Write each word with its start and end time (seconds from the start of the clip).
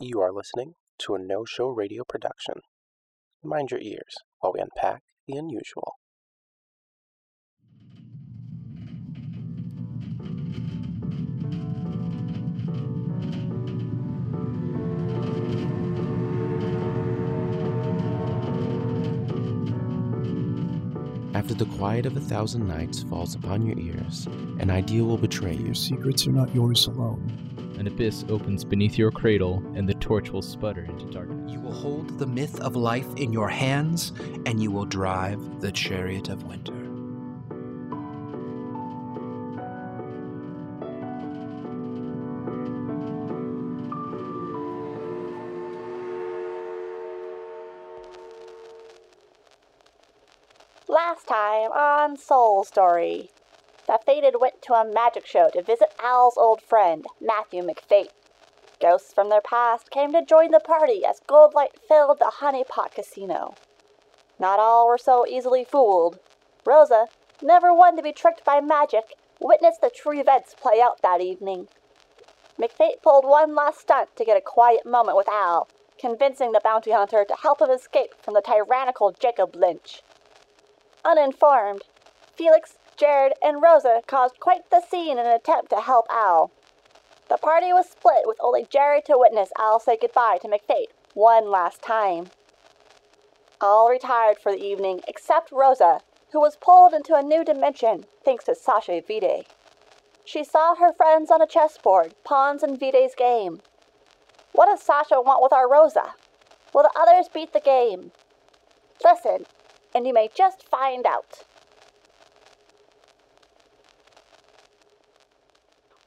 You 0.00 0.20
are 0.20 0.32
listening 0.32 0.74
to 1.00 1.16
a 1.16 1.18
no 1.18 1.44
show 1.44 1.70
radio 1.70 2.04
production. 2.04 2.60
Mind 3.42 3.72
your 3.72 3.80
ears 3.80 4.14
while 4.38 4.52
we 4.52 4.60
unpack 4.60 5.02
the 5.26 5.36
unusual. 5.36 5.96
After 21.34 21.54
the 21.54 21.64
quiet 21.76 22.06
of 22.06 22.16
a 22.16 22.20
thousand 22.20 22.68
nights 22.68 23.02
falls 23.02 23.34
upon 23.34 23.66
your 23.66 23.76
ears, 23.80 24.26
an 24.60 24.70
idea 24.70 25.02
will 25.02 25.18
betray 25.18 25.54
you. 25.54 25.64
Your 25.64 25.74
secrets 25.74 26.24
are 26.28 26.32
not 26.32 26.54
yours 26.54 26.86
alone. 26.86 27.67
An 27.78 27.86
abyss 27.86 28.24
opens 28.28 28.64
beneath 28.64 28.98
your 28.98 29.12
cradle, 29.12 29.62
and 29.76 29.88
the 29.88 29.94
torch 29.94 30.30
will 30.30 30.42
sputter 30.42 30.82
into 30.82 31.04
darkness. 31.12 31.52
You 31.52 31.60
will 31.60 31.72
hold 31.72 32.18
the 32.18 32.26
myth 32.26 32.58
of 32.60 32.74
life 32.74 33.06
in 33.16 33.32
your 33.32 33.48
hands, 33.48 34.12
and 34.46 34.60
you 34.60 34.72
will 34.72 34.84
drive 34.84 35.60
the 35.60 35.70
chariot 35.70 36.28
of 36.28 36.42
winter. 36.42 36.74
Last 50.88 51.28
time 51.28 51.70
on 51.70 52.16
Soul 52.16 52.64
Story, 52.64 53.30
the 53.88 53.98
Fated 54.04 54.34
went 54.38 54.60
to 54.60 54.74
a 54.74 54.84
magic 54.84 55.26
show 55.26 55.48
to 55.48 55.62
visit 55.62 55.94
Al's 55.98 56.36
old 56.36 56.60
friend, 56.60 57.06
Matthew 57.22 57.62
McFate. 57.62 58.10
Ghosts 58.80 59.14
from 59.14 59.30
their 59.30 59.40
past 59.40 59.90
came 59.90 60.12
to 60.12 60.22
join 60.22 60.50
the 60.50 60.60
party 60.60 61.06
as 61.06 61.22
Goldlight 61.26 61.80
filled 61.88 62.18
the 62.18 62.32
Honeypot 62.40 62.92
Casino. 62.94 63.54
Not 64.38 64.60
all 64.60 64.86
were 64.86 64.98
so 64.98 65.26
easily 65.26 65.64
fooled. 65.64 66.18
Rosa, 66.66 67.06
never 67.42 67.72
one 67.72 67.96
to 67.96 68.02
be 68.02 68.12
tricked 68.12 68.44
by 68.44 68.60
magic, 68.60 69.14
witnessed 69.40 69.80
the 69.80 69.90
true 69.90 70.20
events 70.20 70.54
play 70.54 70.82
out 70.82 71.00
that 71.00 71.22
evening. 71.22 71.68
McFate 72.60 73.02
pulled 73.02 73.24
one 73.24 73.54
last 73.54 73.80
stunt 73.80 74.14
to 74.16 74.24
get 74.24 74.36
a 74.36 74.42
quiet 74.42 74.84
moment 74.84 75.16
with 75.16 75.30
Al, 75.30 75.66
convincing 75.98 76.52
the 76.52 76.60
bounty 76.62 76.92
hunter 76.92 77.24
to 77.26 77.36
help 77.42 77.62
him 77.62 77.70
escape 77.70 78.10
from 78.20 78.34
the 78.34 78.42
tyrannical 78.42 79.12
Jacob 79.12 79.56
Lynch. 79.56 80.02
Uninformed, 81.06 81.82
Felix, 82.36 82.76
Jared, 82.98 83.34
and 83.42 83.62
Rosa 83.62 84.02
caused 84.06 84.40
quite 84.40 84.68
the 84.70 84.82
scene 84.82 85.18
in 85.18 85.26
an 85.26 85.32
attempt 85.32 85.70
to 85.70 85.80
help 85.80 86.06
Al. 86.10 86.50
The 87.28 87.36
party 87.36 87.72
was 87.72 87.88
split 87.88 88.22
with 88.24 88.38
only 88.40 88.66
Jared 88.68 89.04
to 89.04 89.16
witness 89.16 89.50
Al 89.56 89.78
say 89.78 89.96
goodbye 90.00 90.38
to 90.42 90.48
McFate 90.48 90.88
one 91.14 91.50
last 91.50 91.80
time. 91.80 92.30
All 93.60 93.88
retired 93.88 94.38
for 94.38 94.50
the 94.50 94.64
evening 94.64 95.00
except 95.06 95.52
Rosa, 95.52 96.00
who 96.32 96.40
was 96.40 96.56
pulled 96.56 96.92
into 96.92 97.14
a 97.14 97.22
new 97.22 97.44
dimension 97.44 98.04
thanks 98.24 98.44
to 98.44 98.54
Sasha 98.54 99.00
Vide. 99.06 99.46
She 100.24 100.42
saw 100.42 100.74
her 100.74 100.92
friends 100.92 101.30
on 101.30 101.40
a 101.40 101.46
chessboard, 101.46 102.14
pawns 102.24 102.62
in 102.62 102.76
Vide's 102.76 103.14
game. 103.14 103.60
What 104.52 104.66
does 104.66 104.82
Sasha 104.82 105.20
want 105.20 105.42
with 105.42 105.52
our 105.52 105.70
Rosa? 105.70 106.14
Will 106.74 106.82
the 106.82 106.98
others 106.98 107.28
beat 107.32 107.52
the 107.52 107.60
game? 107.60 108.10
Listen, 109.04 109.46
and 109.94 110.06
you 110.06 110.12
may 110.12 110.28
just 110.34 110.68
find 110.68 111.06
out. 111.06 111.44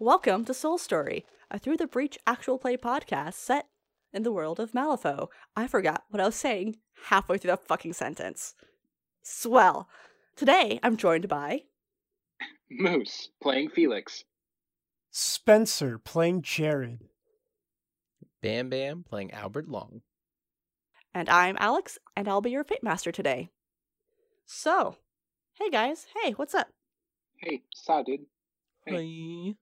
Welcome 0.02 0.46
to 0.46 0.56
Soul 0.56 0.80
Story, 0.80 1.28
a 1.52 1.60
Through 1.60 1.78
the 1.78 1.86
Breach 1.86 2.18
actual 2.26 2.58
play 2.58 2.76
podcast 2.76 3.36
set 3.36 3.68
in 4.12 4.24
the 4.24 4.32
world 4.32 4.60
of 4.60 4.72
Malifaux. 4.72 5.28
I 5.56 5.68
forgot 5.68 6.06
what 6.10 6.20
I 6.20 6.26
was 6.26 6.36
saying 6.36 6.78
halfway 7.04 7.38
through 7.38 7.52
that 7.52 7.68
fucking 7.68 7.94
sentence. 7.94 8.56
Swell. 9.22 9.88
Today 10.36 10.80
I'm 10.82 10.98
joined 10.98 11.28
by 11.28 11.66
Moose 12.68 13.30
playing 13.44 13.70
Felix. 13.70 14.24
Spencer 15.12 16.00
playing 16.00 16.42
Jared. 16.42 17.02
Bam 18.42 18.70
Bam 18.70 19.06
playing 19.08 19.30
Albert 19.32 19.70
Long. 19.70 20.02
and 21.14 21.30
I'm 21.30 21.58
Alex, 21.60 22.00
and 22.18 22.28
I'll 22.28 22.42
be 22.42 22.50
your 22.50 22.64
Fate 22.64 22.82
Master 22.82 23.12
today. 23.12 23.52
So, 24.48 24.96
hey 25.60 25.70
guys, 25.70 26.08
hey, 26.24 26.32
what's 26.32 26.56
up? 26.56 26.70
Hey, 27.38 27.62
saw 27.72 28.02
dude. 28.02 28.22
Hey. 28.88 28.96
Hi. 29.50 29.56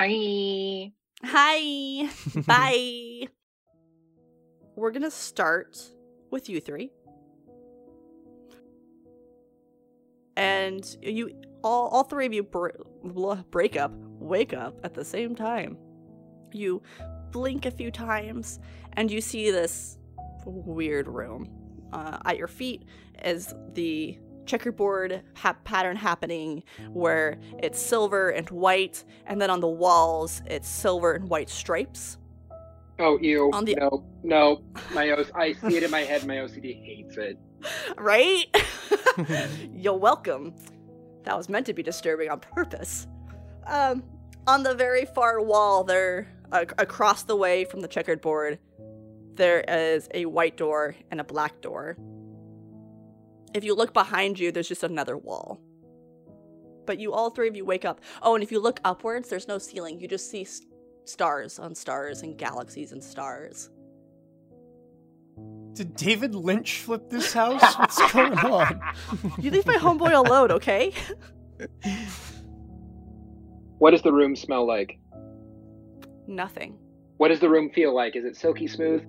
Hi. 0.00 0.92
Hi. 1.24 2.08
Bye. 2.46 3.26
We're 4.76 4.92
gonna 4.92 5.10
start 5.10 5.76
with 6.30 6.48
you 6.48 6.60
three. 6.60 6.92
And 10.36 10.84
you 11.02 11.32
all 11.64 11.88
all 11.88 12.04
three 12.04 12.26
of 12.26 12.32
you 12.32 12.44
br- 12.44 12.68
blah, 13.02 13.42
break 13.50 13.76
up, 13.76 13.92
wake 14.20 14.54
up 14.54 14.78
at 14.84 14.94
the 14.94 15.04
same 15.04 15.34
time. 15.34 15.76
You 16.52 16.80
blink 17.32 17.66
a 17.66 17.72
few 17.72 17.90
times 17.90 18.60
and 18.92 19.10
you 19.10 19.20
see 19.20 19.50
this 19.50 19.98
weird 20.44 21.08
room. 21.08 21.50
Uh, 21.92 22.18
at 22.24 22.36
your 22.36 22.46
feet 22.46 22.84
is 23.24 23.52
the 23.72 24.16
checkerboard 24.48 25.22
ha- 25.36 25.56
pattern 25.64 25.96
happening 25.96 26.64
where 26.92 27.38
it's 27.62 27.78
silver 27.80 28.30
and 28.30 28.48
white, 28.50 29.04
and 29.26 29.40
then 29.40 29.50
on 29.50 29.60
the 29.60 29.68
walls 29.68 30.42
it's 30.46 30.66
silver 30.68 31.12
and 31.12 31.28
white 31.28 31.48
stripes. 31.50 32.18
Oh, 32.98 33.16
ew. 33.20 33.50
On 33.52 33.64
the- 33.64 33.76
No, 33.76 34.04
no. 34.24 34.62
My 34.92 35.10
o- 35.10 35.24
I 35.36 35.52
see 35.52 35.76
it 35.76 35.84
in 35.84 35.90
my 35.90 36.00
head. 36.00 36.26
My 36.26 36.36
OCD 36.38 36.82
hates 36.84 37.16
it. 37.16 37.38
Right? 37.96 38.46
You're 39.74 39.94
welcome. 39.98 40.54
That 41.24 41.36
was 41.36 41.48
meant 41.48 41.66
to 41.66 41.74
be 41.74 41.82
disturbing 41.82 42.30
on 42.30 42.40
purpose. 42.40 43.06
Um, 43.66 44.02
on 44.46 44.62
the 44.62 44.74
very 44.74 45.04
far 45.06 45.40
wall, 45.42 45.84
there, 45.84 46.28
uh, 46.52 46.64
across 46.78 47.24
the 47.24 47.36
way 47.36 47.64
from 47.64 47.80
the 47.80 47.88
checkered 47.88 48.20
board, 48.20 48.58
there 49.34 49.60
is 49.60 50.08
a 50.14 50.24
white 50.26 50.56
door 50.56 50.94
and 51.10 51.20
a 51.20 51.24
black 51.24 51.60
door. 51.60 51.96
If 53.54 53.64
you 53.64 53.74
look 53.74 53.92
behind 53.94 54.38
you, 54.38 54.52
there's 54.52 54.68
just 54.68 54.82
another 54.82 55.16
wall. 55.16 55.60
But 56.86 56.98
you, 56.98 57.12
all 57.12 57.30
three 57.30 57.48
of 57.48 57.56
you, 57.56 57.64
wake 57.64 57.84
up. 57.84 58.00
Oh, 58.22 58.34
and 58.34 58.42
if 58.42 58.50
you 58.52 58.60
look 58.60 58.80
upwards, 58.84 59.28
there's 59.28 59.48
no 59.48 59.58
ceiling. 59.58 60.00
You 60.00 60.08
just 60.08 60.30
see 60.30 60.42
s- 60.42 60.62
stars 61.04 61.58
on 61.58 61.74
stars 61.74 62.22
and 62.22 62.36
galaxies 62.38 62.92
and 62.92 63.02
stars. 63.02 63.70
Did 65.74 65.94
David 65.94 66.34
Lynch 66.34 66.80
flip 66.80 67.08
this 67.10 67.32
house? 67.32 67.62
What's 67.78 68.12
going 68.12 68.32
on? 68.38 68.80
You 69.38 69.50
leave 69.50 69.66
my 69.66 69.76
homeboy 69.76 70.12
alone, 70.14 70.50
okay? 70.52 70.92
What 73.78 73.92
does 73.92 74.02
the 74.02 74.12
room 74.12 74.34
smell 74.34 74.66
like? 74.66 74.98
Nothing. 76.26 76.78
What 77.18 77.28
does 77.28 77.40
the 77.40 77.48
room 77.48 77.70
feel 77.70 77.94
like? 77.94 78.16
Is 78.16 78.24
it 78.24 78.36
silky 78.36 78.66
smooth? 78.66 79.04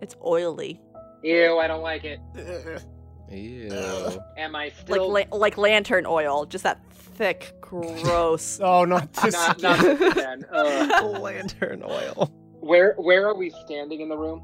It's 0.00 0.16
oily. 0.24 0.80
Ew, 1.22 1.58
I 1.58 1.66
don't 1.66 1.82
like 1.82 2.04
it. 2.04 2.18
Ew. 3.30 3.70
Am 4.36 4.56
I 4.56 4.64
like 4.64 4.74
still 4.76 5.10
la- 5.12 5.36
like 5.36 5.58
lantern 5.58 6.06
oil, 6.06 6.46
just 6.46 6.64
that 6.64 6.80
thick, 6.92 7.52
gross. 7.60 8.58
Oh, 8.62 8.84
not 8.84 9.12
this. 9.14 9.34
not, 9.34 9.58
again. 9.58 9.70
not 9.78 9.98
this 9.98 10.12
again? 10.12 10.44
Ugh. 10.52 10.90
Uh, 10.90 11.18
lantern 11.20 11.82
oil. 11.82 12.32
Where 12.60 12.94
where 12.98 13.26
are 13.26 13.34
we 13.34 13.50
standing 13.50 14.00
in 14.00 14.08
the 14.08 14.16
room? 14.16 14.42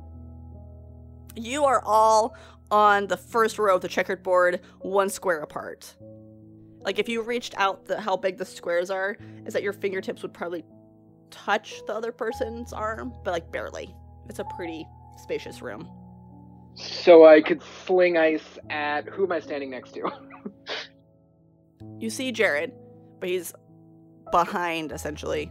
you 1.37 1.65
are 1.65 1.83
all 1.85 2.37
on 2.71 3.09
the 3.09 3.17
first 3.17 3.59
row 3.59 3.75
of 3.75 3.81
the 3.81 3.89
checkered 3.89 4.23
board, 4.23 4.61
one 4.81 5.11
square 5.11 5.41
apart. 5.41 5.97
Like 6.83 7.01
if 7.01 7.09
you 7.09 7.23
reached 7.23 7.55
out, 7.57 7.87
the 7.87 8.01
how 8.01 8.17
big 8.17 8.39
the 8.39 8.45
squares 8.45 8.89
are 8.89 9.17
is 9.45 9.53
that 9.53 9.63
your 9.65 9.73
fingertips 9.73 10.23
would 10.23 10.33
probably 10.33 10.65
touch 11.31 11.83
the 11.89 11.93
other 11.95 12.13
person's 12.13 12.73
arm, 12.73 13.13
but 13.25 13.33
like 13.33 13.51
barely. 13.51 13.93
It's 14.29 14.39
a 14.39 14.45
pretty 14.57 14.87
spacious 15.17 15.61
room. 15.61 15.89
So 16.75 17.27
I 17.27 17.41
could 17.41 17.63
sling 17.85 18.17
ice 18.17 18.59
at 18.71 19.09
who 19.09 19.25
am 19.25 19.33
I 19.33 19.41
standing 19.41 19.71
next 19.71 19.93
to? 19.95 20.11
You 21.99 22.11
see 22.11 22.33
Jared, 22.33 22.73
but 23.21 23.29
he's 23.29 23.55
behind 24.31 24.93
essentially 24.93 25.51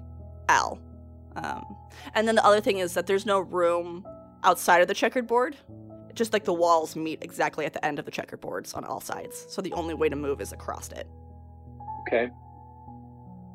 Al. 0.50 0.80
Um, 1.36 1.64
and 2.14 2.28
then 2.28 2.36
the 2.36 2.46
other 2.46 2.62
thing 2.62 2.80
is 2.80 2.94
that 2.94 3.08
there's 3.08 3.26
no 3.26 3.40
room 3.40 4.06
outside 4.44 4.82
of 4.82 4.88
the 4.88 4.94
checkered 4.94 5.26
board. 5.26 5.56
Just 6.14 6.32
like 6.32 6.44
the 6.44 6.54
walls 6.54 6.96
meet 6.96 7.24
exactly 7.24 7.66
at 7.66 7.74
the 7.74 7.84
end 7.84 7.98
of 7.98 8.06
the 8.06 8.12
checkered 8.12 8.40
boards 8.40 8.74
on 8.76 8.84
all 8.86 9.00
sides. 9.00 9.48
So 9.50 9.62
the 9.64 9.74
only 9.74 9.96
way 9.96 10.10
to 10.10 10.16
move 10.16 10.42
is 10.42 10.52
across 10.52 10.92
it. 10.92 11.08
Okay. 12.02 12.30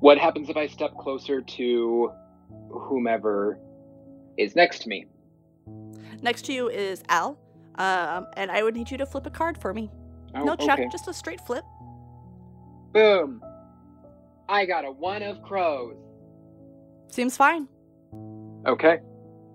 What 0.00 0.18
happens 0.18 0.48
if 0.48 0.56
I 0.56 0.66
step 0.66 0.96
closer 0.96 1.40
to 1.40 2.12
whomever 2.68 3.60
is 4.36 4.56
next 4.56 4.80
to 4.82 4.88
me? 4.88 5.06
Next 6.20 6.46
to 6.46 6.52
you 6.52 6.68
is 6.68 7.04
Al, 7.08 7.38
um, 7.78 8.26
and 8.36 8.50
I 8.50 8.62
would 8.62 8.74
need 8.74 8.90
you 8.90 8.98
to 8.98 9.06
flip 9.06 9.26
a 9.26 9.30
card 9.30 9.56
for 9.56 9.72
me. 9.72 9.90
Oh, 10.34 10.44
no 10.44 10.56
check, 10.56 10.78
okay. 10.78 10.88
just 10.90 11.08
a 11.08 11.14
straight 11.14 11.40
flip. 11.40 11.64
Boom. 12.92 13.42
I 14.48 14.66
got 14.66 14.84
a 14.84 14.90
one 14.90 15.22
of 15.22 15.42
crows. 15.42 15.96
Seems 17.10 17.36
fine. 17.36 17.68
Okay. 18.66 18.98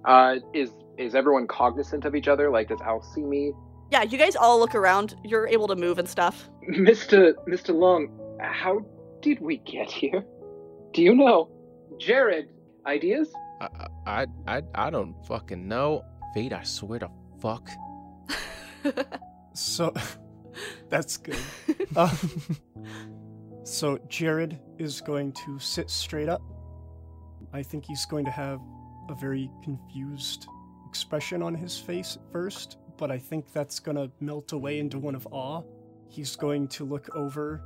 Uh, 0.06 0.36
is 0.54 0.72
is 0.98 1.16
everyone 1.16 1.48
cognizant 1.48 2.06
of 2.06 2.16
each 2.16 2.28
other? 2.28 2.50
Like, 2.50 2.70
does 2.70 2.82
Al 2.82 3.02
see 3.02 3.24
me? 3.24 3.52
Yeah, 3.92 4.04
you 4.04 4.18
guys 4.18 4.36
all 4.36 4.60
look 4.60 4.76
around. 4.76 5.16
You're 5.24 5.48
able 5.48 5.68
to 5.68 5.76
move 5.76 6.00
and 6.00 6.08
stuff. 6.08 6.50
Mr. 6.70 7.34
Mr. 7.48 7.76
Long, 7.76 8.10
how 8.40 8.86
did 9.22 9.40
we 9.40 9.58
get 9.58 9.92
here? 9.92 10.24
Do 10.94 11.02
you 11.02 11.16
know? 11.16 11.50
Jared, 12.00 12.50
ideas? 12.86 13.32
I, 13.62 13.88
I, 14.06 14.26
I, 14.48 14.62
I 14.76 14.90
don't 14.90 15.16
fucking 15.28 15.68
know. 15.68 16.04
Fate, 16.34 16.54
I 16.54 16.64
swear 16.64 17.00
to 17.00 17.10
fuck. 17.40 17.68
So 19.54 19.94
that's 20.90 21.18
good. 21.18 21.38
Um, 21.96 22.18
so 23.64 24.00
Jared 24.08 24.60
is 24.80 25.00
going 25.00 25.32
to 25.46 25.60
sit 25.60 25.92
straight 25.92 26.28
up. 26.28 26.42
I 27.54 27.62
think 27.62 27.86
he's 27.86 28.06
going 28.06 28.26
to 28.26 28.32
have 28.32 28.60
a 29.10 29.14
very 29.14 29.52
confused 29.64 30.48
expression 30.88 31.44
on 31.44 31.54
his 31.54 31.78
face 31.78 32.18
at 32.18 32.32
first, 32.32 32.78
but 32.98 33.12
I 33.12 33.20
think 33.20 33.54
that's 33.54 33.80
going 33.80 33.98
to 33.98 34.10
melt 34.22 34.54
away 34.54 34.80
into 34.80 34.98
one 34.98 35.14
of 35.14 35.28
awe. 35.30 35.62
He's 36.10 36.36
going 36.36 36.68
to 36.70 36.84
look 36.84 37.16
over 37.16 37.62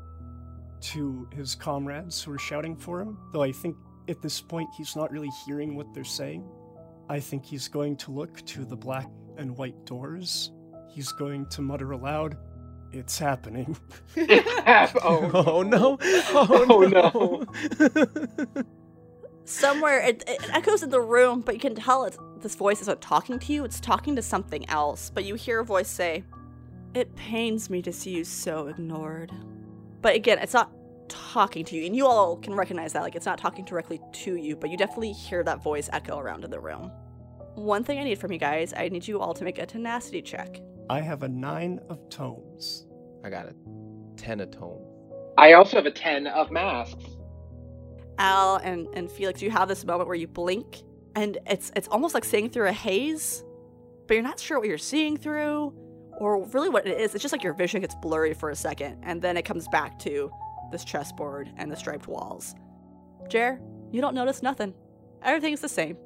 to 0.82 1.30
his 1.34 1.56
comrades 1.56 2.22
who 2.22 2.34
are 2.34 2.40
shouting 2.40 2.76
for 2.76 3.00
him, 3.00 3.18
though 3.32 3.44
I 3.44 3.54
think 3.54 3.78
at 4.10 4.22
this 4.22 4.42
point 4.42 4.68
he's 4.76 4.94
not 4.98 5.10
really 5.10 5.32
hearing 5.46 5.78
what 5.78 5.94
they're 5.94 6.04
saying. 6.04 6.46
I 7.08 7.22
think 7.22 7.46
he's 7.46 7.70
going 7.70 7.96
to 7.98 8.12
look 8.12 8.46
to 8.48 8.66
the 8.66 8.76
black 8.76 9.10
and 9.38 9.56
white 9.56 9.86
doors. 9.86 10.52
He's 10.98 11.12
going 11.12 11.46
to 11.50 11.62
mutter 11.62 11.92
aloud, 11.92 12.38
It's 12.92 13.20
happening. 13.20 13.78
oh, 14.18 15.32
Oh 15.46 15.62
no! 15.62 16.00
Oh, 16.02 16.66
Oh, 16.72 17.46
no! 17.86 18.66
Somewhere 19.46 20.00
it, 20.00 20.24
it 20.26 20.50
echoes 20.52 20.82
in 20.82 20.90
the 20.90 21.00
room, 21.00 21.42
but 21.42 21.54
you 21.54 21.62
can 21.62 21.76
tell 21.76 22.06
it's 22.06 22.18
this 22.40 22.56
voice 22.56 22.82
isn't 22.82 23.00
talking 23.00 23.38
to 23.38 23.54
you. 23.54 23.64
It's 23.64 23.80
talking 23.80 24.16
to 24.16 24.24
something 24.24 24.68
else. 24.72 25.12
But 25.14 25.24
you 25.24 25.36
hear 25.36 25.60
a 25.60 25.64
voice 25.64 25.88
say, 25.88 26.24
"It 26.96 27.16
pains 27.16 27.70
me 27.70 27.84
to 27.84 27.94
see 27.94 28.16
you 28.16 28.24
so 28.24 28.66
ignored." 28.66 29.32
But 30.02 30.16
again, 30.16 30.40
it's 30.40 30.56
not 30.56 30.72
talking 31.10 31.64
to 31.66 31.76
you, 31.76 31.86
and 31.86 31.96
you 31.96 32.08
all 32.08 32.38
can 32.38 32.56
recognize 32.56 32.94
that. 32.94 33.04
Like 33.04 33.16
it's 33.16 33.28
not 33.28 33.38
talking 33.38 33.66
directly 33.66 34.02
to 34.14 34.36
you, 34.36 34.56
but 34.56 34.72
you 34.72 34.78
definitely 34.78 35.12
hear 35.14 35.44
that 35.44 35.62
voice 35.62 35.92
echo 35.94 36.18
around 36.18 36.44
in 36.44 36.50
the 36.50 36.60
room. 36.60 36.92
One 37.54 37.84
thing 37.84 38.00
I 38.00 38.04
need 38.04 38.18
from 38.18 38.32
you 38.32 38.40
guys, 38.40 38.74
I 38.76 38.90
need 38.90 39.08
you 39.08 39.20
all 39.20 39.36
to 39.36 39.44
make 39.44 39.60
a 39.60 39.68
tenacity 39.68 40.24
check. 40.24 40.60
I 40.90 41.02
have 41.02 41.24
a 41.24 41.28
nine 41.28 41.80
of 41.90 42.10
tomes. 42.10 42.86
I 43.24 43.30
got 43.30 43.48
a 43.48 43.56
ten 44.16 44.40
of 44.40 44.52
tomes. 44.52 44.88
I 45.38 45.54
also 45.54 45.78
have 45.78 45.86
a 45.86 45.92
10 45.92 46.26
of 46.28 46.50
masks. 46.50 47.04
Al 48.18 48.56
and, 48.58 48.88
and 48.96 49.12
Felix, 49.12 49.42
you 49.42 49.52
have 49.52 49.68
this 49.68 49.86
moment 49.86 50.08
where 50.08 50.16
you 50.18 50.28
blink 50.28 50.82
and 51.16 51.38
it's 51.46 51.72
it's 51.76 51.88
almost 51.88 52.16
like 52.16 52.26
seeing 52.26 52.50
through 52.50 52.68
a 52.68 52.72
haze, 52.72 53.44
but 54.08 54.16
you're 54.16 54.24
not 54.24 54.40
sure 54.40 54.58
what 54.60 54.68
you're 54.68 54.80
seeing 54.80 55.16
through 55.16 55.74
or 56.20 56.44
really 56.48 56.70
what 56.70 56.88
it 56.88 57.00
is. 57.00 57.14
It's 57.14 57.22
just 57.22 57.32
like 57.32 57.44
your 57.44 57.54
vision 57.54 57.82
gets 57.82 57.94
blurry 57.96 58.34
for 58.34 58.50
a 58.50 58.56
second 58.56 58.98
and 59.04 59.22
then 59.22 59.38
it 59.38 59.44
comes 59.46 59.68
back 59.68 60.00
to 60.00 60.32
this 60.72 60.84
chessboard 60.84 61.52
and 61.58 61.72
the 61.72 61.76
striped 61.76 62.08
walls. 62.08 62.56
Jer, 63.30 63.60
you 63.92 64.02
don't 64.02 64.16
notice 64.16 64.42
nothing. 64.42 64.74
Everything's 65.22 65.62
the 65.62 65.70
same. 65.70 65.98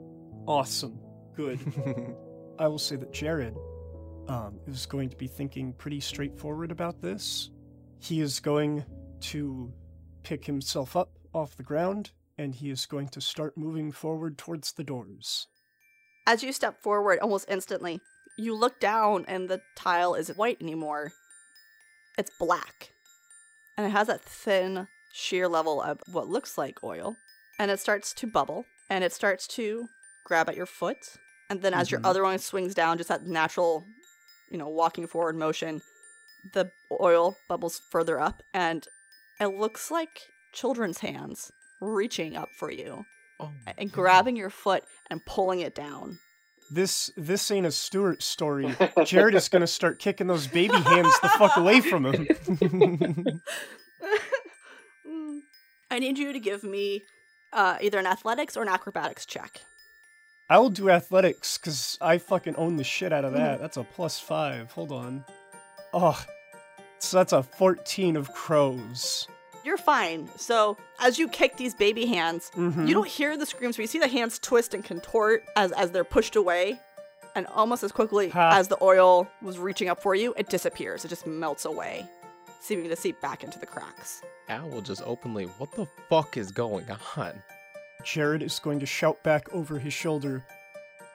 Awesome. 0.45 0.99
Good. 1.35 1.59
I 2.59 2.67
will 2.67 2.77
say 2.77 2.97
that 2.97 3.13
Jared 3.13 3.55
um, 4.27 4.59
is 4.67 4.85
going 4.85 5.09
to 5.09 5.17
be 5.17 5.27
thinking 5.27 5.73
pretty 5.73 5.99
straightforward 5.99 6.71
about 6.71 7.01
this. 7.01 7.49
He 7.99 8.21
is 8.21 8.39
going 8.39 8.85
to 9.21 9.71
pick 10.23 10.45
himself 10.45 10.95
up 10.95 11.09
off 11.33 11.55
the 11.55 11.63
ground 11.63 12.11
and 12.37 12.55
he 12.55 12.69
is 12.69 12.85
going 12.85 13.07
to 13.09 13.21
start 13.21 13.57
moving 13.57 13.91
forward 13.91 14.37
towards 14.37 14.71
the 14.73 14.83
doors. 14.83 15.47
As 16.27 16.43
you 16.43 16.53
step 16.53 16.81
forward 16.81 17.19
almost 17.19 17.45
instantly, 17.49 17.99
you 18.37 18.55
look 18.55 18.79
down 18.79 19.25
and 19.27 19.49
the 19.49 19.61
tile 19.75 20.15
isn't 20.15 20.37
white 20.37 20.57
anymore. 20.61 21.11
It's 22.17 22.31
black. 22.39 22.91
And 23.77 23.85
it 23.87 23.91
has 23.91 24.07
that 24.07 24.21
thin, 24.21 24.87
sheer 25.13 25.47
level 25.47 25.81
of 25.81 25.99
what 26.11 26.27
looks 26.27 26.57
like 26.57 26.83
oil. 26.83 27.15
And 27.59 27.69
it 27.69 27.79
starts 27.79 28.13
to 28.13 28.27
bubble 28.27 28.65
and 28.89 29.03
it 29.03 29.13
starts 29.13 29.47
to 29.49 29.87
grab 30.25 30.49
at 30.49 30.55
your 30.55 30.65
foot. 30.65 30.97
And 31.49 31.61
then 31.61 31.73
as 31.73 31.91
your 31.91 31.99
Mhm. 31.99 32.05
other 32.05 32.23
one 32.23 32.39
swings 32.39 32.73
down, 32.73 32.97
just 32.97 33.09
that 33.09 33.25
natural, 33.25 33.83
you 34.51 34.57
know, 34.57 34.67
walking 34.67 35.07
forward 35.07 35.35
motion, 35.35 35.81
the 36.53 36.69
oil 36.99 37.37
bubbles 37.47 37.81
further 37.89 38.19
up 38.19 38.43
and 38.53 38.87
it 39.39 39.57
looks 39.57 39.89
like 39.89 40.21
children's 40.53 40.99
hands 40.99 41.51
reaching 41.79 42.35
up 42.35 42.49
for 42.59 42.71
you 42.71 43.05
Oh, 43.41 43.51
and 43.77 43.91
grabbing 43.91 44.35
your 44.35 44.51
foot 44.51 44.83
and 45.09 45.25
pulling 45.25 45.61
it 45.61 45.73
down. 45.73 46.19
This 46.69 47.11
this 47.17 47.49
ain't 47.49 47.65
a 47.65 47.71
Stewart 47.71 48.21
story. 48.21 48.75
Jared 49.05 49.33
is 49.35 49.49
going 49.49 49.61
to 49.61 49.67
start 49.67 49.99
kicking 49.99 50.27
those 50.27 50.47
baby 50.47 50.77
hands 50.77 51.19
the 51.21 51.29
fuck 51.29 51.57
away 51.57 51.81
from 51.81 52.05
him. 52.05 53.41
I 55.91 55.99
need 55.99 56.17
you 56.17 56.31
to 56.31 56.39
give 56.39 56.63
me 56.63 57.01
uh, 57.51 57.77
either 57.81 57.99
an 57.99 58.05
athletics 58.07 58.55
or 58.55 58.61
an 58.61 58.69
acrobatics 58.69 59.25
check. 59.25 59.61
I 60.51 60.59
will 60.59 60.69
do 60.69 60.89
athletics 60.89 61.57
because 61.57 61.97
I 62.01 62.17
fucking 62.17 62.57
own 62.57 62.75
the 62.75 62.83
shit 62.83 63.13
out 63.13 63.23
of 63.23 63.31
that. 63.33 63.61
That's 63.61 63.77
a 63.77 63.83
plus 63.83 64.19
five. 64.19 64.69
Hold 64.73 64.91
on. 64.91 65.23
Oh, 65.93 66.21
so 66.99 67.15
that's 67.17 67.31
a 67.31 67.41
14 67.41 68.17
of 68.17 68.33
crows. 68.33 69.29
You're 69.63 69.77
fine. 69.77 70.27
So, 70.35 70.75
as 70.99 71.17
you 71.17 71.29
kick 71.29 71.55
these 71.55 71.73
baby 71.73 72.05
hands, 72.05 72.51
Mhm. 72.55 72.85
you 72.85 72.93
don't 72.93 73.07
hear 73.07 73.37
the 73.37 73.45
screams, 73.45 73.77
but 73.77 73.83
you 73.83 73.87
see 73.87 73.99
the 73.99 74.09
hands 74.09 74.39
twist 74.39 74.73
and 74.73 74.83
contort 74.83 75.43
as, 75.55 75.71
as 75.71 75.91
they're 75.91 76.03
pushed 76.03 76.35
away. 76.35 76.79
And 77.33 77.47
almost 77.47 77.81
as 77.83 77.93
quickly 77.93 78.27
Ha. 78.29 78.57
as 78.57 78.67
the 78.67 78.77
oil 78.83 79.29
was 79.41 79.57
reaching 79.57 79.87
up 79.87 80.01
for 80.01 80.15
you, 80.15 80.33
it 80.35 80.49
disappears. 80.49 81.05
It 81.05 81.07
just 81.07 81.25
melts 81.25 81.63
away, 81.63 82.05
seeming 82.59 82.89
to 82.89 82.95
seep 82.97 83.21
back 83.21 83.45
into 83.45 83.57
the 83.57 83.65
cracks. 83.65 84.21
Al 84.49 84.67
will 84.67 84.81
just 84.81 85.01
openly, 85.05 85.45
what 85.45 85.71
the 85.71 85.87
fuck 86.09 86.35
is 86.35 86.51
going 86.51 86.85
on? 87.15 87.41
Jared 88.03 88.41
is 88.41 88.59
going 88.59 88.79
to 88.79 88.85
shout 88.85 89.21
back 89.23 89.51
over 89.53 89.79
his 89.79 89.93
shoulder, 89.93 90.43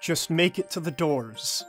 just 0.00 0.30
make 0.30 0.58
it 0.58 0.70
to 0.70 0.80
the 0.80 0.90
doors. 0.90 1.64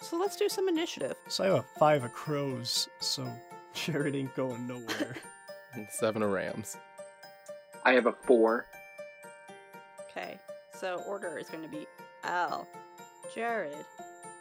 So, 0.00 0.18
let's 0.18 0.36
do 0.36 0.48
some 0.48 0.68
initiative. 0.68 1.14
So 1.28 1.44
I 1.44 1.46
have 1.48 1.56
a 1.56 1.64
five 1.78 2.04
of 2.04 2.12
crows, 2.12 2.88
so 3.00 3.24
Jared 3.74 4.16
ain't 4.16 4.34
going 4.34 4.66
nowhere. 4.66 5.16
And 5.74 5.88
Seven 5.88 6.22
of 6.22 6.30
rams. 6.30 6.76
I 7.84 7.92
have 7.92 8.04
a 8.04 8.12
4. 8.12 8.66
Okay, 10.10 10.38
so 10.78 11.02
order 11.08 11.38
is 11.38 11.48
going 11.48 11.62
to 11.62 11.68
be 11.70 11.86
Al, 12.24 12.68
Jared, 13.34 13.86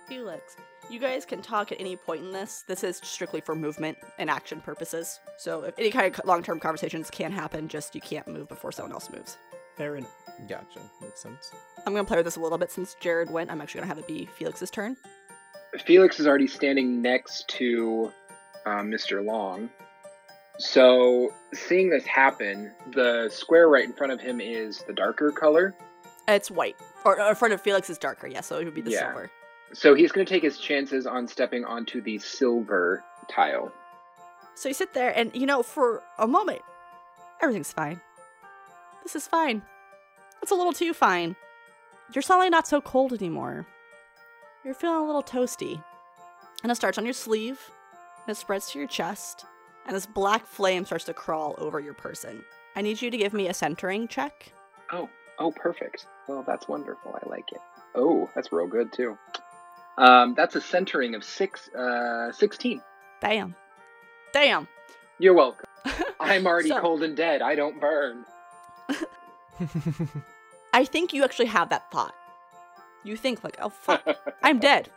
Felix. 0.07 0.57
You 0.89 0.99
guys 0.99 1.25
can 1.25 1.41
talk 1.41 1.71
at 1.71 1.79
any 1.79 1.95
point 1.95 2.21
in 2.21 2.31
this. 2.33 2.65
This 2.67 2.83
is 2.83 2.99
strictly 3.01 3.39
for 3.39 3.55
movement 3.55 3.97
and 4.19 4.29
action 4.29 4.59
purposes. 4.59 5.21
So 5.37 5.63
if 5.63 5.79
any 5.79 5.89
kind 5.89 6.13
of 6.13 6.25
long-term 6.25 6.59
conversations 6.59 7.09
can 7.09 7.31
happen, 7.31 7.69
just 7.69 7.95
you 7.95 8.01
can't 8.01 8.27
move 8.27 8.49
before 8.49 8.71
someone 8.73 8.91
else 8.91 9.09
moves. 9.09 9.37
Fair 9.81 9.95
enough. 9.95 10.11
Gotcha. 10.47 10.79
Makes 11.01 11.21
sense. 11.21 11.51
I'm 11.87 11.93
gonna 11.93 12.05
play 12.05 12.17
with 12.17 12.25
this 12.25 12.35
a 12.35 12.39
little 12.39 12.59
bit 12.59 12.69
since 12.71 12.95
Jared 12.99 13.31
went. 13.31 13.49
I'm 13.49 13.59
actually 13.61 13.79
gonna 13.79 13.87
have 13.87 13.97
it 13.97 14.05
be 14.07 14.27
Felix's 14.37 14.69
turn. 14.69 14.95
Felix 15.85 16.19
is 16.19 16.27
already 16.27 16.45
standing 16.45 17.01
next 17.01 17.47
to 17.47 18.11
uh, 18.67 18.81
Mr. 18.81 19.25
Long. 19.25 19.71
So, 20.59 21.33
seeing 21.55 21.89
this 21.89 22.05
happen, 22.05 22.71
the 22.93 23.27
square 23.33 23.69
right 23.69 23.83
in 23.83 23.93
front 23.93 24.13
of 24.13 24.21
him 24.21 24.39
is 24.39 24.83
the 24.85 24.93
darker 24.93 25.31
color. 25.31 25.73
It's 26.27 26.51
white, 26.51 26.75
or, 27.03 27.19
or 27.19 27.29
in 27.29 27.35
front 27.35 27.55
of 27.55 27.61
Felix 27.61 27.89
is 27.89 27.97
darker. 27.97 28.27
Yeah, 28.27 28.41
so 28.41 28.59
it 28.59 28.65
would 28.65 28.75
be 28.75 28.81
the 28.81 28.91
Yeah. 28.91 28.99
silver. 29.07 29.31
So, 29.73 29.95
he's 29.95 30.11
going 30.11 30.27
to 30.27 30.31
take 30.31 30.43
his 30.43 30.59
chances 30.59 31.07
on 31.07 31.27
stepping 31.27 31.65
onto 31.65 32.01
the 32.01 32.19
silver 32.19 33.03
tile. 33.27 33.71
So 34.53 34.69
you 34.69 34.75
sit 34.75 34.93
there, 34.93 35.09
and 35.17 35.35
you 35.35 35.47
know, 35.47 35.63
for 35.63 36.03
a 36.19 36.27
moment, 36.27 36.61
everything's 37.41 37.73
fine. 37.73 37.99
This 39.01 39.15
is 39.15 39.27
fine. 39.27 39.63
It's 40.41 40.51
a 40.51 40.55
little 40.55 40.73
too 40.73 40.93
fine. 40.93 41.35
You're 42.13 42.21
suddenly 42.21 42.49
not 42.49 42.67
so 42.67 42.81
cold 42.81 43.13
anymore. 43.13 43.65
You're 44.65 44.73
feeling 44.73 44.97
a 45.01 45.05
little 45.05 45.23
toasty. 45.23 45.81
And 46.63 46.71
it 46.71 46.75
starts 46.75 46.97
on 46.97 47.05
your 47.05 47.13
sleeve, 47.13 47.59
and 48.25 48.35
it 48.35 48.37
spreads 48.39 48.69
to 48.71 48.79
your 48.79 48.87
chest, 48.87 49.45
and 49.87 49.95
this 49.95 50.05
black 50.05 50.45
flame 50.45 50.85
starts 50.85 51.05
to 51.05 51.13
crawl 51.13 51.55
over 51.57 51.79
your 51.79 51.93
person. 51.95 52.43
I 52.75 52.81
need 52.81 53.01
you 53.01 53.09
to 53.09 53.17
give 53.17 53.33
me 53.33 53.47
a 53.47 53.53
centering 53.53 54.07
check. 54.07 54.51
Oh, 54.91 55.09
oh, 55.39 55.51
perfect. 55.51 56.05
Well, 56.27 56.43
that's 56.45 56.67
wonderful. 56.67 57.15
I 57.23 57.27
like 57.29 57.51
it. 57.51 57.61
Oh, 57.95 58.29
that's 58.35 58.51
real 58.51 58.67
good, 58.67 58.93
too. 58.93 59.17
Um, 59.97 60.35
that's 60.35 60.55
a 60.55 60.61
centering 60.61 61.15
of 61.15 61.23
six, 61.23 61.67
uh, 61.69 62.31
16. 62.31 62.81
Damn. 63.21 63.55
Damn. 64.33 64.67
You're 65.17 65.33
welcome. 65.33 65.65
I'm 66.19 66.45
already 66.45 66.69
So- 66.69 66.79
cold 66.79 67.03
and 67.03 67.17
dead. 67.17 67.41
I 67.41 67.55
don't 67.55 67.79
burn. 67.81 68.23
I 70.73 70.85
think 70.85 71.13
you 71.13 71.23
actually 71.23 71.47
have 71.47 71.69
that 71.69 71.91
thought. 71.91 72.15
You 73.03 73.15
think, 73.17 73.43
like, 73.43 73.57
oh, 73.61 73.69
fuck, 73.69 74.05
I'm 74.43 74.59
dead. 74.59 74.89